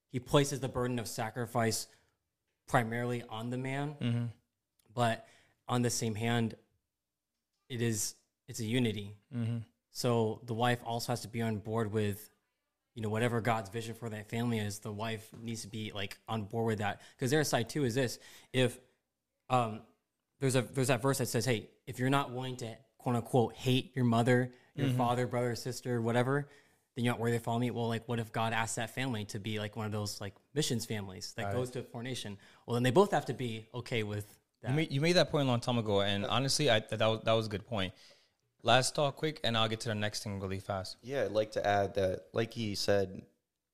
He 0.09 0.19
places 0.19 0.59
the 0.59 0.69
burden 0.69 0.97
of 0.99 1.07
sacrifice 1.07 1.87
primarily 2.67 3.23
on 3.23 3.49
the 3.49 3.57
man, 3.57 3.95
Mm-hmm. 3.99 4.25
but 4.93 5.27
on 5.67 5.81
the 5.81 5.89
same 5.89 6.15
hand, 6.15 6.55
it 7.67 7.81
is 7.81 8.15
it's 8.47 8.59
a 8.59 8.65
unity. 8.65 9.15
Mm-hmm. 9.35 9.57
So 9.91 10.41
the 10.45 10.53
wife 10.53 10.79
also 10.85 11.11
has 11.11 11.21
to 11.21 11.27
be 11.27 11.41
on 11.41 11.57
board 11.57 11.91
with, 11.91 12.29
you 12.95 13.01
know, 13.01 13.09
whatever 13.09 13.41
God's 13.41 13.69
vision 13.69 13.93
for 13.93 14.09
that 14.09 14.29
family 14.29 14.59
is. 14.59 14.79
The 14.79 14.91
wife 14.91 15.27
needs 15.41 15.61
to 15.61 15.67
be 15.67 15.91
like 15.93 16.17
on 16.27 16.43
board 16.43 16.65
with 16.65 16.79
that 16.79 17.01
because 17.15 17.31
their 17.31 17.43
side 17.43 17.69
too 17.69 17.85
is 17.85 17.95
this: 17.95 18.19
if 18.51 18.79
um, 19.49 19.81
there's 20.39 20.55
a 20.55 20.61
there's 20.61 20.87
that 20.87 21.01
verse 21.01 21.19
that 21.19 21.27
says, 21.27 21.45
"Hey, 21.45 21.69
if 21.85 21.99
you're 21.99 22.09
not 22.09 22.31
willing 22.31 22.57
to 22.57 22.75
quote 22.97 23.15
unquote 23.15 23.55
hate 23.55 23.95
your 23.95 24.05
mother, 24.05 24.51
your 24.75 24.89
father, 24.89 25.27
brother, 25.27 25.55
sister, 25.55 26.01
whatever." 26.01 26.47
Then 26.95 27.05
you're 27.05 27.13
not 27.13 27.19
worthy 27.19 27.37
to 27.37 27.43
follow 27.43 27.57
me. 27.57 27.71
Well, 27.71 27.87
like, 27.87 28.07
what 28.07 28.19
if 28.19 28.31
God 28.31 28.53
asked 28.53 28.75
that 28.75 28.93
family 28.93 29.25
to 29.25 29.39
be 29.39 29.57
like 29.57 29.75
one 29.75 29.87
of 29.87 29.91
those 29.91 30.21
like 30.21 30.35
missions 30.53 30.85
families 30.85 31.33
that 31.37 31.49
it. 31.49 31.53
goes 31.53 31.71
to 31.71 31.79
a 31.79 31.83
foreign 31.83 32.05
nation? 32.05 32.37
Well, 32.67 32.75
then 32.75 32.83
they 32.83 32.91
both 32.91 33.11
have 33.11 33.25
to 33.25 33.33
be 33.33 33.67
okay 33.73 34.03
with 34.03 34.27
that. 34.61 34.69
You 34.69 34.75
made, 34.75 34.91
you 34.91 35.01
made 35.01 35.13
that 35.13 35.31
point 35.31 35.47
a 35.47 35.47
long 35.47 35.59
time 35.59 35.79
ago, 35.79 36.01
and 36.01 36.23
honestly, 36.23 36.69
I 36.69 36.81
that 36.81 36.99
was, 36.99 37.21
that 37.23 37.31
was 37.33 37.47
a 37.47 37.49
good 37.49 37.65
point. 37.65 37.93
Last 38.63 38.95
talk, 38.95 39.17
quick, 39.17 39.41
and 39.43 39.57
I'll 39.57 39.67
get 39.67 39.81
to 39.81 39.89
the 39.89 39.95
next 39.95 40.23
thing 40.23 40.39
really 40.39 40.59
fast. 40.59 40.95
Yeah, 41.01 41.23
I'd 41.23 41.31
like 41.31 41.51
to 41.51 41.67
add 41.67 41.95
that, 41.95 42.27
like 42.31 42.53
he 42.53 42.75
said, 42.75 43.21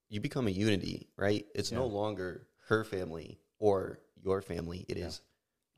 you 0.09 0.19
become 0.19 0.47
a 0.47 0.51
unity, 0.51 1.09
right? 1.15 1.45
It's 1.53 1.71
no 1.71 1.85
longer 1.85 2.47
her 2.67 2.83
family 2.83 3.39
or 3.59 3.99
your 4.21 4.41
family. 4.41 4.85
It 4.89 4.97
is 4.97 5.21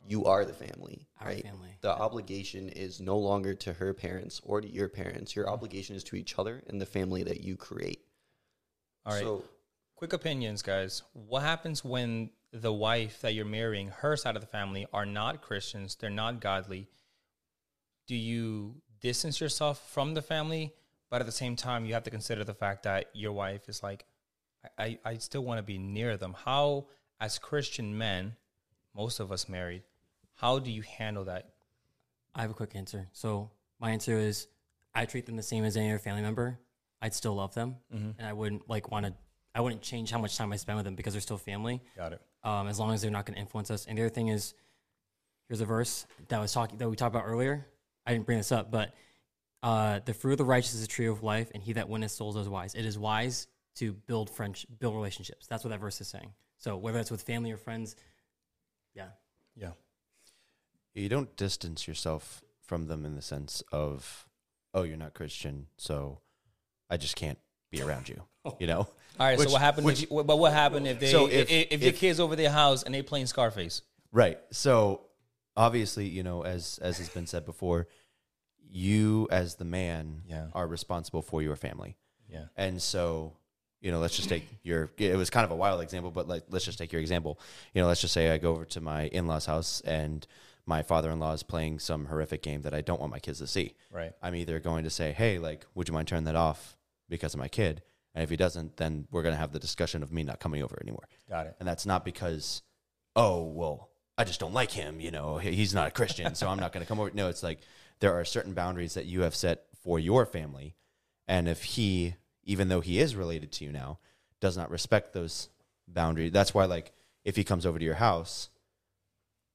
you 0.07 0.25
are 0.25 0.45
the 0.45 0.53
family, 0.53 1.07
Our 1.19 1.27
right? 1.27 1.43
family. 1.43 1.77
The 1.81 1.91
obligation 1.91 2.69
is 2.69 2.99
no 2.99 3.17
longer 3.17 3.53
to 3.55 3.73
her 3.73 3.93
parents 3.93 4.41
or 4.43 4.61
to 4.61 4.67
your 4.67 4.89
parents. 4.89 5.35
Your 5.35 5.49
obligation 5.49 5.95
is 5.95 6.03
to 6.05 6.15
each 6.15 6.39
other 6.39 6.63
and 6.67 6.81
the 6.81 6.85
family 6.85 7.23
that 7.23 7.41
you 7.41 7.55
create. 7.55 8.01
All 9.05 9.13
right, 9.13 9.21
So, 9.21 9.43
quick 9.95 10.13
opinions, 10.13 10.61
guys. 10.61 11.03
What 11.13 11.43
happens 11.43 11.83
when 11.83 12.31
the 12.51 12.73
wife 12.73 13.21
that 13.21 13.33
you're 13.33 13.45
marrying, 13.45 13.89
her 13.89 14.15
side 14.17 14.35
of 14.35 14.41
the 14.41 14.47
family, 14.47 14.87
are 14.93 15.05
not 15.05 15.41
Christians? 15.41 15.95
They're 15.95 16.09
not 16.09 16.39
godly. 16.39 16.87
Do 18.07 18.15
you 18.15 18.81
distance 19.01 19.41
yourself 19.41 19.89
from 19.91 20.13
the 20.13 20.21
family, 20.21 20.73
but 21.09 21.19
at 21.19 21.25
the 21.25 21.31
same 21.31 21.55
time, 21.55 21.85
you 21.85 21.93
have 21.93 22.03
to 22.03 22.09
consider 22.09 22.43
the 22.43 22.53
fact 22.53 22.83
that 22.83 23.09
your 23.13 23.33
wife 23.33 23.67
is 23.67 23.83
like, 23.83 24.05
I, 24.77 24.99
I, 25.03 25.15
still 25.15 25.43
want 25.43 25.57
to 25.57 25.63
be 25.63 25.79
near 25.79 26.17
them. 26.17 26.35
How, 26.45 26.85
as 27.19 27.39
Christian 27.39 27.97
men, 27.97 28.35
most 28.95 29.19
of 29.19 29.31
us 29.31 29.49
married, 29.49 29.81
how 30.35 30.59
do 30.59 30.71
you 30.71 30.83
handle 30.83 31.25
that? 31.25 31.49
I 32.35 32.41
have 32.41 32.51
a 32.51 32.53
quick 32.53 32.75
answer. 32.75 33.09
So 33.11 33.49
my 33.79 33.91
answer 33.91 34.17
is 34.17 34.47
I 34.93 35.05
treat 35.05 35.25
them 35.25 35.35
the 35.35 35.43
same 35.43 35.63
as 35.63 35.75
any 35.75 35.89
other 35.89 35.99
family 35.99 36.21
member. 36.21 36.59
I'd 37.01 37.15
still 37.15 37.33
love 37.33 37.55
them, 37.55 37.77
and 38.19 38.27
I 38.27 38.33
wouldn't 38.33 38.69
like 38.69 38.91
want 38.91 39.07
to. 39.07 39.13
I 39.55 39.61
wouldn't 39.61 39.81
change 39.81 40.11
how 40.11 40.19
much 40.19 40.37
time 40.37 40.53
I 40.53 40.55
spend 40.55 40.77
with 40.77 40.85
them 40.85 40.95
because 40.95 41.13
they're 41.13 41.21
still 41.21 41.37
family. 41.37 41.81
Got 41.97 42.13
it. 42.13 42.21
Um, 42.43 42.67
as 42.67 42.79
long 42.79 42.93
as 42.93 43.01
they're 43.01 43.11
not 43.11 43.25
going 43.25 43.35
to 43.35 43.41
influence 43.41 43.71
us. 43.71 43.85
And 43.85 43.97
the 43.97 44.03
other 44.03 44.09
thing 44.09 44.27
is, 44.27 44.53
here's 45.47 45.61
a 45.61 45.65
verse 45.65 46.05
that 46.29 46.39
was 46.39 46.53
talking 46.53 46.77
that 46.77 46.89
we 46.89 46.95
talked 46.95 47.13
about 47.13 47.27
earlier. 47.27 47.65
I 48.05 48.13
didn't 48.13 48.25
bring 48.25 48.37
this 48.37 48.51
up, 48.51 48.71
but 48.71 48.93
uh, 49.63 49.99
the 50.05 50.13
fruit 50.13 50.33
of 50.33 50.37
the 50.39 50.45
righteous 50.45 50.73
is 50.73 50.83
a 50.83 50.87
tree 50.87 51.05
of 51.07 51.21
life, 51.23 51.51
and 51.53 51.61
he 51.61 51.73
that 51.73 51.87
winneth 51.89 52.11
souls 52.11 52.35
is 52.35 52.49
wise. 52.49 52.73
It 52.75 52.85
is 52.85 52.97
wise 52.97 53.47
to 53.75 53.93
build 53.93 54.29
French, 54.29 54.65
build 54.79 54.95
relationships. 54.95 55.47
That's 55.47 55.63
what 55.63 55.69
that 55.69 55.79
verse 55.79 56.01
is 56.01 56.07
saying. 56.07 56.31
So 56.57 56.77
whether 56.77 56.97
that's 56.97 57.11
with 57.11 57.21
family 57.21 57.51
or 57.51 57.57
friends, 57.57 57.95
yeah, 58.95 59.07
Yeah. 59.55 59.71
You 60.93 61.07
don't 61.07 61.33
distance 61.37 61.87
yourself 61.87 62.43
from 62.61 62.87
them 62.87 63.05
in 63.05 63.15
the 63.15 63.21
sense 63.21 63.63
of, 63.71 64.27
oh, 64.73 64.83
you're 64.83 64.97
not 64.97 65.13
Christian, 65.13 65.67
so 65.77 66.19
I 66.89 66.97
just 66.97 67.15
can't 67.15 67.37
be 67.69 67.81
around 67.81 68.09
you. 68.09 68.23
You 68.59 68.65
know? 68.65 68.79
All 68.79 68.87
right. 69.19 69.37
Which- 69.37 69.49
so 69.49 69.53
what 69.53 69.61
happened? 69.61 69.85
which- 69.85 70.03
if, 70.03 70.09
but 70.09 70.39
what 70.39 70.51
happened 70.51 70.87
if 70.87 70.99
they 70.99 71.11
So 71.11 71.27
if, 71.27 71.51
if- 71.51 71.67
if, 71.71 71.81
your 71.81 71.89
if- 71.89 71.99
kids 71.99 72.19
over 72.19 72.35
their 72.35 72.49
house 72.49 72.81
and 72.81 72.93
they 72.93 73.03
playing 73.03 73.27
Scarface? 73.27 73.83
Right. 74.11 74.39
So 74.51 75.01
obviously, 75.55 76.07
you 76.07 76.23
know, 76.23 76.43
as 76.43 76.79
as 76.81 76.97
has 76.97 77.09
been 77.09 77.27
said 77.27 77.45
before, 77.45 77.87
you 78.69 79.27
as 79.31 79.55
the 79.55 79.65
man 79.65 80.21
Yeah. 80.25 80.47
are 80.53 80.67
responsible 80.67 81.21
for 81.21 81.41
your 81.41 81.55
family. 81.55 81.97
Yeah. 82.27 82.45
And 82.55 82.81
so, 82.81 83.33
you 83.81 83.91
know, 83.91 83.99
let's 83.99 84.15
just 84.15 84.29
take 84.29 84.47
your 84.63 84.91
it 84.97 85.15
was 85.17 85.29
kind 85.29 85.43
of 85.45 85.51
a 85.51 85.55
wild 85.55 85.81
example, 85.81 86.11
but 86.11 86.27
like 86.27 86.43
let's 86.49 86.65
just 86.65 86.77
take 86.77 86.91
your 86.91 87.01
example. 87.01 87.39
You 87.73 87.81
know, 87.81 87.87
let's 87.87 88.01
just 88.01 88.13
say 88.13 88.31
I 88.31 88.37
go 88.37 88.51
over 88.51 88.65
to 88.65 88.81
my 88.81 89.07
in-laws 89.07 89.45
house 89.45 89.81
and 89.81 90.25
my 90.65 90.83
father-in-law 90.83 91.33
is 91.33 91.43
playing 91.43 91.79
some 91.79 92.05
horrific 92.05 92.43
game 92.43 92.61
that 92.61 92.73
I 92.73 92.81
don't 92.81 92.99
want 92.99 93.11
my 93.11 93.19
kids 93.19 93.39
to 93.39 93.47
see. 93.47 93.73
Right. 93.91 94.13
I'm 94.21 94.35
either 94.35 94.59
going 94.59 94.83
to 94.83 94.89
say, 94.91 95.11
"Hey, 95.11 95.39
like 95.39 95.65
would 95.75 95.87
you 95.87 95.93
mind 95.93 96.07
turning 96.07 96.25
that 96.25 96.35
off 96.35 96.77
because 97.09 97.33
of 97.33 97.39
my 97.39 97.47
kid?" 97.47 97.81
And 98.13 98.23
if 98.23 98.29
he 98.29 98.35
doesn't, 98.37 98.75
then 98.77 99.07
we're 99.09 99.23
going 99.23 99.33
to 99.33 99.39
have 99.39 99.53
the 99.53 99.59
discussion 99.59 100.03
of 100.03 100.11
me 100.11 100.23
not 100.23 100.39
coming 100.41 100.61
over 100.61 100.77
anymore. 100.81 101.07
Got 101.29 101.47
it. 101.47 101.55
And 101.59 101.67
that's 101.67 101.85
not 101.85 102.03
because, 102.03 102.61
oh, 103.15 103.43
well, 103.43 103.89
I 104.17 104.23
just 104.23 104.39
don't 104.39 104.53
like 104.53 104.71
him. 104.71 104.99
You 104.99 105.11
know, 105.11 105.37
he's 105.37 105.73
not 105.73 105.87
a 105.87 105.91
Christian, 105.91 106.35
so 106.35 106.47
I'm 106.47 106.59
not 106.59 106.73
going 106.73 106.83
to 106.85 106.87
come 106.87 106.99
over. 106.99 107.11
No, 107.13 107.29
it's 107.29 107.43
like 107.43 107.59
there 107.99 108.13
are 108.13 108.25
certain 108.25 108.53
boundaries 108.53 108.93
that 108.95 109.05
you 109.05 109.21
have 109.21 109.35
set 109.35 109.65
for 109.83 109.99
your 109.99 110.25
family. 110.25 110.75
And 111.27 111.47
if 111.47 111.63
he, 111.63 112.15
even 112.43 112.67
though 112.67 112.81
he 112.81 112.99
is 112.99 113.15
related 113.15 113.51
to 113.53 113.65
you 113.65 113.71
now, 113.71 113.99
does 114.39 114.57
not 114.57 114.71
respect 114.71 115.13
those 115.13 115.49
boundaries, 115.87 116.31
that's 116.31 116.53
why, 116.53 116.65
like, 116.65 116.91
if 117.23 117.35
he 117.35 117.43
comes 117.43 117.65
over 117.65 117.79
to 117.79 117.85
your 117.85 117.95
house, 117.95 118.49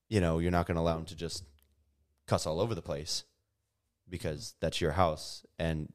you 0.09 0.21
know, 0.21 0.39
you're 0.39 0.51
not 0.51 0.67
going 0.67 0.77
to 0.77 0.81
allow 0.81 0.97
him 0.97 1.05
to 1.07 1.17
just 1.17 1.45
cuss 2.27 2.47
all 2.47 2.61
over 2.61 2.75
the 2.75 2.83
place 2.83 3.25
because 4.09 4.55
that's 4.61 4.81
your 4.81 4.93
house 4.93 5.45
and 5.59 5.93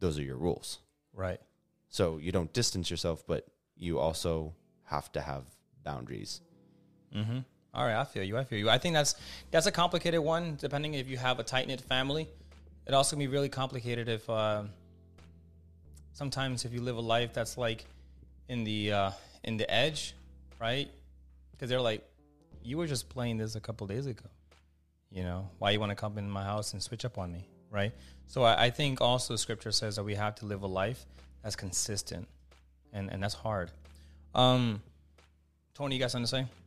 those 0.00 0.18
are 0.18 0.22
your 0.22 0.36
rules. 0.36 0.80
Right. 1.14 1.40
So 1.88 2.18
you 2.18 2.32
don't 2.32 2.52
distance 2.52 2.90
yourself, 2.90 3.24
but 3.26 3.46
you 3.76 3.98
also 3.98 4.54
have 4.84 5.10
to 5.12 5.20
have 5.20 5.44
boundaries. 5.84 6.40
Mm-hmm. 7.14 7.38
All 7.74 7.86
right, 7.86 7.96
I 7.96 8.04
feel 8.04 8.22
you. 8.22 8.36
I 8.36 8.44
feel 8.44 8.58
you. 8.58 8.68
I 8.68 8.76
think 8.76 8.94
that's 8.94 9.14
that's 9.50 9.66
a 9.66 9.72
complicated 9.72 10.20
one. 10.20 10.56
Depending 10.60 10.92
if 10.92 11.08
you 11.08 11.16
have 11.16 11.38
a 11.38 11.42
tight 11.42 11.66
knit 11.66 11.80
family, 11.80 12.28
it 12.86 12.92
also 12.92 13.16
can 13.16 13.20
be 13.20 13.28
really 13.28 13.48
complicated 13.48 14.10
if 14.10 14.28
uh, 14.28 14.64
sometimes 16.12 16.66
if 16.66 16.74
you 16.74 16.82
live 16.82 16.98
a 16.98 17.00
life 17.00 17.32
that's 17.32 17.56
like 17.56 17.86
in 18.48 18.64
the 18.64 18.92
uh, 18.92 19.10
in 19.44 19.56
the 19.56 19.70
edge, 19.72 20.14
right? 20.60 20.90
Because 21.52 21.70
they're 21.70 21.80
like, 21.80 22.06
you 22.62 22.76
were 22.76 22.86
just 22.86 23.08
playing 23.08 23.38
this 23.38 23.54
a 23.54 23.60
couple 23.60 23.86
days 23.86 24.04
ago. 24.04 24.26
You 25.10 25.22
know 25.22 25.48
why 25.58 25.70
you 25.70 25.80
want 25.80 25.90
to 25.90 25.96
come 25.96 26.18
in 26.18 26.28
my 26.28 26.44
house 26.44 26.74
and 26.74 26.82
switch 26.82 27.06
up 27.06 27.16
on 27.16 27.32
me, 27.32 27.48
right? 27.70 27.92
So 28.26 28.42
I, 28.42 28.64
I 28.64 28.70
think 28.70 29.00
also 29.00 29.34
Scripture 29.36 29.72
says 29.72 29.96
that 29.96 30.04
we 30.04 30.14
have 30.14 30.34
to 30.36 30.44
live 30.44 30.62
a 30.62 30.66
life 30.66 31.06
that's 31.42 31.56
consistent, 31.56 32.28
and 32.92 33.10
and 33.10 33.22
that's 33.22 33.34
hard. 33.34 33.70
Um, 34.34 34.82
Tony, 35.72 35.94
you 35.94 36.00
got 36.00 36.10
something 36.10 36.26
to 36.26 36.30
say? 36.30 36.61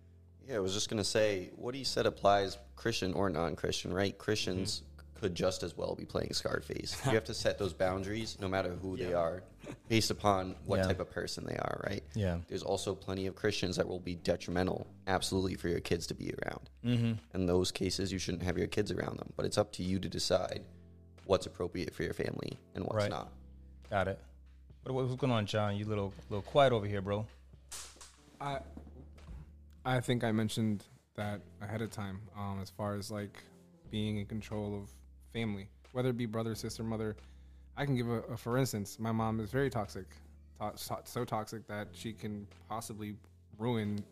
Yeah, 0.47 0.55
I 0.57 0.59
was 0.59 0.73
just 0.73 0.89
going 0.89 0.97
to 0.99 1.03
say, 1.03 1.49
what 1.55 1.73
he 1.75 1.83
said 1.83 2.05
applies 2.05 2.57
Christian 2.75 3.13
or 3.13 3.29
non 3.29 3.55
Christian, 3.55 3.91
right? 3.93 4.15
Christians 4.17 4.83
could 5.15 5.33
just 5.33 5.63
as 5.63 5.75
well 5.77 5.95
be 5.95 6.03
playing 6.05 6.33
Scarface. 6.33 7.01
you 7.05 7.11
have 7.13 7.23
to 7.23 7.33
set 7.45 7.57
those 7.57 7.73
boundaries 7.73 8.37
no 8.41 8.47
matter 8.49 8.71
who 8.81 8.97
they 8.97 9.13
are, 9.13 9.43
based 9.87 10.11
upon 10.11 10.55
what 10.65 10.77
Yeah. 10.77 10.83
type 10.87 10.99
of 10.99 11.09
person 11.09 11.45
they 11.47 11.55
are, 11.55 11.81
right? 11.87 12.03
Yeah. 12.13 12.39
There's 12.49 12.63
also 12.63 12.93
plenty 12.93 13.25
of 13.25 13.33
Christians 13.35 13.77
that 13.77 13.87
will 13.87 14.01
be 14.01 14.15
detrimental, 14.15 14.85
absolutely, 15.07 15.55
for 15.55 15.69
your 15.69 15.79
kids 15.79 16.05
to 16.07 16.13
be 16.13 16.33
around. 16.43 16.69
Mm-hmm. 16.85 17.13
In 17.33 17.45
those 17.45 17.71
cases, 17.71 18.11
you 18.11 18.19
shouldn't 18.19 18.43
have 18.43 18.57
your 18.57 18.67
kids 18.67 18.91
around 18.91 19.17
them, 19.17 19.31
but 19.37 19.45
it's 19.45 19.57
up 19.57 19.71
to 19.73 19.83
you 19.83 19.99
to 19.99 20.09
decide 20.09 20.63
what's 21.25 21.45
appropriate 21.47 21.95
for 21.95 22.03
your 22.03 22.13
family 22.13 22.59
and 22.75 22.83
what's 22.83 22.95
Right. 22.97 23.09
not. 23.09 23.31
Got 23.89 24.09
it. 24.09 24.19
What, 24.83 24.93
what's 24.95 25.15
going 25.15 25.31
on, 25.31 25.45
John? 25.47 25.77
You 25.77 25.85
little 25.85 26.13
little 26.29 26.43
quiet 26.43 26.71
over 26.73 26.85
here, 26.85 27.01
bro. 27.01 27.25
I 28.39 28.59
I 29.85 29.99
think 29.99 30.23
I 30.23 30.31
mentioned 30.31 30.83
that 31.15 31.41
ahead 31.61 31.81
of 31.81 31.91
time. 31.91 32.19
Um, 32.37 32.59
as 32.61 32.69
far 32.69 32.95
as 32.95 33.11
like 33.11 33.43
being 33.91 34.17
in 34.17 34.25
control 34.25 34.75
of 34.75 34.89
family, 35.31 35.69
whether 35.91 36.09
it 36.09 36.17
be 36.17 36.25
brother, 36.25 36.55
sister, 36.55 36.83
mother. 36.83 37.15
I 37.77 37.85
can 37.85 37.95
give 37.95 38.09
a, 38.09 38.21
a 38.21 38.37
for 38.37 38.57
instance. 38.57 38.97
My 38.99 39.11
mom 39.11 39.39
is 39.39 39.51
very 39.51 39.69
toxic, 39.69 40.07
to- 40.59 40.71
so- 41.05 41.25
toxic 41.25 41.67
that 41.67 41.89
she 41.93 42.13
can 42.13 42.47
possibly 42.67 43.15
ruin 43.59 44.03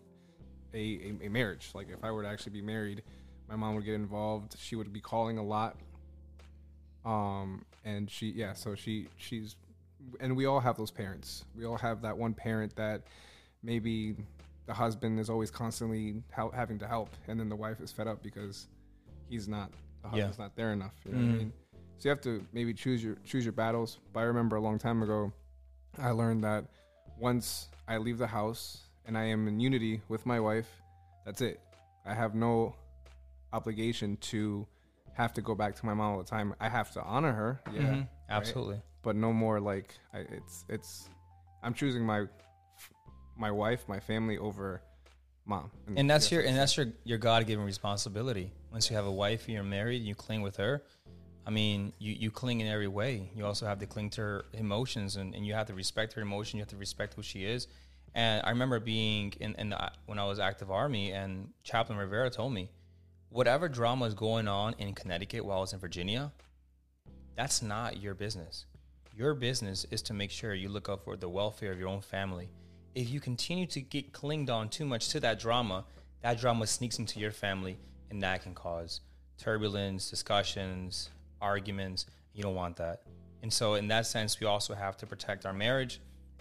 a, 0.74 0.78
a, 1.22 1.26
a 1.26 1.30
marriage. 1.30 1.72
Like 1.74 1.88
if 1.90 2.04
I 2.04 2.12
were 2.12 2.24
to 2.24 2.30
actually 2.30 2.52
be 2.54 2.62
married, 2.62 3.04
my 3.50 3.56
mom 3.56 3.76
would 3.76 3.86
get 3.86 3.96
involved. 3.96 4.56
She 4.60 4.76
would 4.76 4.92
be 4.94 5.02
calling 5.02 5.38
a 5.38 5.44
lot. 5.44 5.78
Um, 7.06 7.66
and 7.84 8.10
she, 8.10 8.28
yeah, 8.28 8.54
so 8.54 8.76
she, 8.76 9.08
she's, 9.18 9.56
and 10.20 10.36
we 10.36 10.46
all 10.46 10.60
have 10.60 10.78
those 10.78 10.92
parents. 10.92 11.46
We 11.56 11.66
all 11.66 11.78
have 11.78 12.02
that 12.04 12.18
one 12.18 12.34
parent 12.34 12.76
that 12.76 13.04
maybe 13.62 14.16
the 14.66 14.74
husband 14.74 15.20
is 15.20 15.30
always 15.30 15.52
constantly 15.52 16.24
having 16.54 16.80
to 16.80 16.88
help, 16.88 17.10
and 17.28 17.40
then 17.40 17.50
the 17.50 17.56
wife 17.56 17.82
is 17.82 17.92
fed 17.92 18.08
up 18.08 18.24
because 18.24 18.68
he's 19.30 19.48
not, 19.48 19.72
the 19.72 19.78
Yeah. 20.08 20.10
husband's 20.12 20.40
not 20.40 20.56
there 20.56 20.72
enough. 20.74 20.94
You 21.06 21.12
know 21.14 21.18
what 21.20 21.36
I 21.36 21.38
mean? 21.38 21.54
So 21.98 22.08
you 22.08 22.10
have 22.10 22.22
to 22.22 22.46
maybe 22.54 22.74
choose 22.74 23.04
your 23.04 23.16
choose 23.24 23.46
your 23.46 23.54
battles. 23.54 24.00
But 24.14 24.22
I 24.22 24.24
remember 24.24 24.56
a 24.58 24.62
long 24.62 24.78
time 24.80 25.02
ago, 25.04 25.32
I 25.98 26.12
learned 26.12 26.44
that 26.44 26.66
once 27.18 27.70
I 27.88 27.98
leave 27.98 28.18
the 28.18 28.28
house 28.28 28.82
and 29.06 29.18
I 29.18 29.26
am 29.26 29.48
in 29.48 29.60
unity 29.60 30.02
with 30.10 30.26
my 30.26 30.40
wife, 30.40 30.70
that's 31.26 31.42
it. 31.42 31.60
I 32.06 32.14
have 32.14 32.36
no 32.36 32.76
obligation 33.54 34.18
to 34.18 34.68
have 35.14 35.34
to 35.34 35.42
go 35.42 35.54
back 35.56 35.76
to 35.76 35.86
my 35.86 35.94
mom 35.94 36.14
all 36.14 36.18
the 36.18 36.24
time. 36.24 36.56
I 36.60 36.68
have 36.70 36.92
to 36.94 37.04
honor 37.04 37.32
her, 37.32 37.62
yeah, 37.72 37.82
Mhm. 37.82 38.08
absolutely. 38.30 38.82
but 39.04 39.16
no 39.16 39.32
more 39.32 39.60
like 39.60 39.94
I, 40.14 40.20
it's 40.20 40.66
it's. 40.70 41.10
I'm 41.62 41.74
choosing 41.74 42.04
my 42.06 42.28
my 43.38 43.52
wife, 43.52 43.88
my 43.88 44.00
family 44.00 44.38
over 44.38 44.82
mom, 45.46 45.72
and 45.96 46.10
that's 46.10 46.32
your 46.32 46.42
and 46.42 46.58
that's 46.58 46.78
your 46.78 46.88
your 47.04 47.18
God 47.18 47.46
given 47.48 47.66
responsibility. 47.66 48.52
Once 48.72 48.90
you 48.90 48.96
have 48.96 49.06
a 49.06 49.12
wife 49.12 49.46
and 49.46 49.54
you're 49.54 49.64
married, 49.64 49.98
and 49.98 50.08
you 50.08 50.16
cling 50.16 50.42
with 50.42 50.58
her. 50.58 50.84
I 51.46 51.50
mean, 51.50 51.92
you, 52.00 52.14
you 52.14 52.32
cling 52.32 52.62
in 52.62 52.68
every 52.68 52.88
way. 52.88 53.30
You 53.36 53.46
also 53.46 53.66
have 53.66 53.80
to 53.80 53.86
cling 53.86 54.12
to 54.12 54.22
her 54.22 54.46
emotions, 54.54 55.18
and, 55.18 55.36
and 55.36 55.46
you 55.46 55.54
have 55.54 55.68
to 55.68 55.74
respect 55.74 56.14
her 56.14 56.22
emotion. 56.22 56.58
You 56.58 56.62
have 56.62 56.70
to 56.70 56.78
respect 56.78 57.16
who 57.16 57.22
she 57.22 57.44
is. 57.44 57.68
And 58.16 58.42
I 58.46 58.52
remember 58.52 58.80
being 58.80 59.34
in, 59.42 59.54
in 59.56 59.72
the, 59.72 59.92
when 60.06 60.20
I 60.20 60.26
was 60.26 60.40
active 60.40 60.72
army, 60.72 61.12
and 61.12 61.50
Chaplain 61.64 61.98
Rivera 61.98 62.30
told 62.30 62.54
me, 62.54 62.70
whatever 63.30 63.68
drama 63.68 64.06
is 64.06 64.14
going 64.14 64.48
on 64.48 64.76
in 64.78 64.94
Connecticut 64.94 65.44
while 65.44 65.58
I 65.58 65.62
was 65.62 65.74
in 65.74 65.80
Virginia, 65.80 66.32
that's 67.36 67.62
not 67.62 68.02
your 68.02 68.14
business. 68.14 68.66
Your 69.16 69.34
business 69.34 69.86
is 69.92 70.02
to 70.04 70.14
make 70.14 70.32
sure 70.32 70.54
you 70.54 70.70
look 70.70 70.88
out 70.88 71.04
for 71.04 71.18
the 71.18 71.28
welfare 71.28 71.72
of 71.72 71.80
your 71.80 71.90
own 71.90 72.02
family. 72.02 72.50
If 72.96 73.10
you 73.10 73.20
continue 73.20 73.66
to 73.68 73.82
get 73.82 74.14
clinged 74.14 74.50
on 74.50 74.70
too 74.70 74.86
much 74.86 75.10
to 75.10 75.20
that 75.22 75.40
drama, 75.40 75.86
that 76.22 76.40
drama 76.40 76.68
sneaks 76.68 77.00
into 77.00 77.20
your 77.20 77.32
family, 77.32 77.78
and 78.12 78.22
that 78.22 78.44
can 78.44 78.54
cause 78.54 79.02
turbulence, 79.38 80.10
discussions, 80.10 81.10
arguments. 81.42 82.06
You 82.34 82.44
don't 82.44 82.56
want 82.56 82.78
that. 82.78 83.02
And 83.42 83.52
so, 83.52 83.74
in 83.74 83.88
that 83.88 84.06
sense, 84.06 84.40
we 84.40 84.46
also 84.46 84.76
have 84.76 84.96
to 84.98 85.08
protect 85.08 85.46
our 85.46 85.54
marriage, 85.54 86.00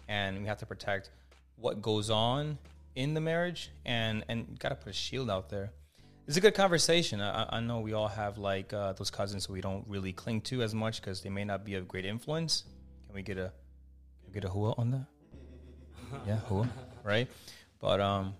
and 0.08 0.38
we 0.40 0.46
have 0.46 0.58
to 0.58 0.66
protect 0.66 1.10
what 1.56 1.80
goes 1.80 2.10
on 2.10 2.58
in 2.94 3.14
the 3.14 3.20
marriage, 3.20 3.70
and 3.84 4.24
and 4.28 4.58
got 4.58 4.68
to 4.68 4.74
put 4.76 4.90
a 4.90 4.92
shield 4.92 5.30
out 5.30 5.48
there. 5.48 5.72
It's 6.28 6.36
a 6.36 6.40
good 6.40 6.54
conversation. 6.54 7.20
I, 7.20 7.56
I 7.56 7.60
know 7.60 7.80
we 7.80 7.94
all 7.94 8.08
have 8.08 8.38
like 8.38 8.72
uh, 8.72 8.92
those 8.92 9.10
cousins 9.10 9.48
we 9.48 9.60
don't 9.60 9.84
really 9.88 10.12
cling 10.12 10.42
to 10.42 10.62
as 10.62 10.74
much 10.74 11.00
because 11.00 11.22
they 11.22 11.30
may 11.30 11.44
not 11.44 11.64
be 11.64 11.74
of 11.74 11.88
great 11.88 12.04
influence. 12.04 12.64
Can 13.06 13.14
we 13.14 13.22
get 13.22 13.38
a 13.38 13.52
get 14.32 14.44
a 14.44 14.48
hua 14.48 14.74
on 14.78 14.90
that? 14.92 15.06
yeah, 16.26 16.36
who, 16.48 16.66
right? 17.04 17.28
But 17.80 18.00
um, 18.00 18.34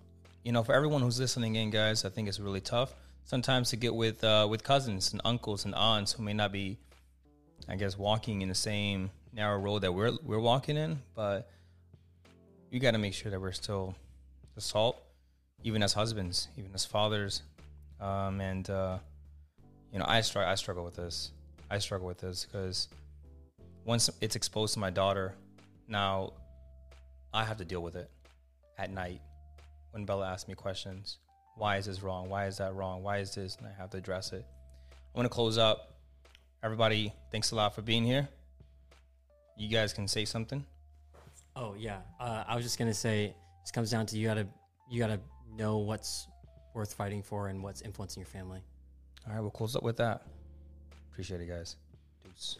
you 0.44 0.52
know, 0.52 0.62
for 0.62 0.74
everyone 0.74 1.02
who's 1.02 1.18
listening 1.18 1.56
in, 1.56 1.70
guys, 1.70 2.04
I 2.04 2.08
think 2.08 2.28
it's 2.28 2.40
really 2.40 2.60
tough 2.60 2.94
sometimes 3.24 3.70
to 3.70 3.76
get 3.76 3.94
with 3.94 4.22
uh, 4.24 4.46
with 4.48 4.62
cousins 4.64 5.12
and 5.12 5.20
uncles 5.24 5.64
and 5.64 5.74
aunts 5.74 6.12
who 6.12 6.22
may 6.22 6.32
not 6.32 6.52
be, 6.52 6.78
I 7.68 7.76
guess, 7.76 7.96
walking 7.96 8.42
in 8.42 8.48
the 8.48 8.54
same 8.54 9.10
narrow 9.32 9.58
road 9.58 9.80
that 9.80 9.92
we're 9.92 10.12
we're 10.24 10.40
walking 10.40 10.76
in. 10.76 11.00
But 11.14 11.48
you 12.70 12.80
got 12.80 12.92
to 12.92 12.98
make 12.98 13.14
sure 13.14 13.30
that 13.30 13.40
we're 13.40 13.52
still 13.52 13.94
the 14.54 14.60
salt, 14.60 15.02
even 15.64 15.82
as 15.82 15.92
husbands, 15.92 16.48
even 16.56 16.70
as 16.74 16.84
fathers, 16.84 17.42
um, 18.00 18.40
and 18.40 18.68
uh, 18.68 18.98
you 19.92 19.98
know, 19.98 20.06
I 20.08 20.20
struggle. 20.20 20.50
I 20.50 20.54
struggle 20.56 20.84
with 20.84 20.96
this. 20.96 21.30
I 21.70 21.78
struggle 21.78 22.06
with 22.06 22.18
this 22.18 22.44
because 22.44 22.88
once 23.84 24.10
it's 24.20 24.36
exposed 24.36 24.74
to 24.74 24.80
my 24.80 24.90
daughter, 24.90 25.34
now 25.88 26.32
I 27.32 27.44
have 27.44 27.56
to 27.58 27.64
deal 27.64 27.82
with 27.82 27.96
it 27.96 28.10
at 28.78 28.90
night 28.90 29.20
when 29.92 30.04
Bella 30.04 30.28
asks 30.28 30.48
me 30.48 30.54
questions. 30.54 31.18
Why 31.56 31.76
is 31.76 31.86
this 31.86 32.02
wrong? 32.02 32.28
Why 32.28 32.46
is 32.46 32.58
that 32.58 32.74
wrong? 32.74 33.02
Why 33.02 33.18
is 33.18 33.34
this? 33.34 33.56
And 33.56 33.66
I 33.66 33.72
have 33.78 33.90
to 33.90 33.98
address 33.98 34.32
it. 34.32 34.44
I 34.90 35.18
want 35.18 35.26
to 35.26 35.34
close 35.34 35.58
up. 35.58 35.94
Everybody, 36.62 37.12
thanks 37.30 37.50
a 37.50 37.56
lot 37.56 37.74
for 37.74 37.82
being 37.82 38.04
here. 38.04 38.28
You 39.56 39.68
guys 39.68 39.92
can 39.92 40.08
say 40.08 40.24
something. 40.24 40.64
Oh 41.54 41.74
yeah, 41.78 41.98
uh, 42.18 42.44
I 42.46 42.56
was 42.56 42.64
just 42.64 42.78
gonna 42.78 42.94
say 42.94 43.34
this 43.62 43.70
comes 43.70 43.90
down 43.90 44.06
to 44.06 44.16
you 44.16 44.26
gotta 44.26 44.46
you 44.90 44.98
gotta 44.98 45.20
know 45.54 45.78
what's 45.78 46.26
worth 46.74 46.94
fighting 46.94 47.22
for 47.22 47.48
and 47.48 47.62
what's 47.62 47.82
influencing 47.82 48.22
your 48.22 48.28
family. 48.28 48.62
All 49.26 49.34
right, 49.34 49.40
we'll 49.40 49.50
close 49.50 49.76
up 49.76 49.82
with 49.82 49.98
that. 49.98 50.22
Appreciate 51.12 51.42
it, 51.42 51.48
guys. 51.48 51.76
Deuce. 52.24 52.58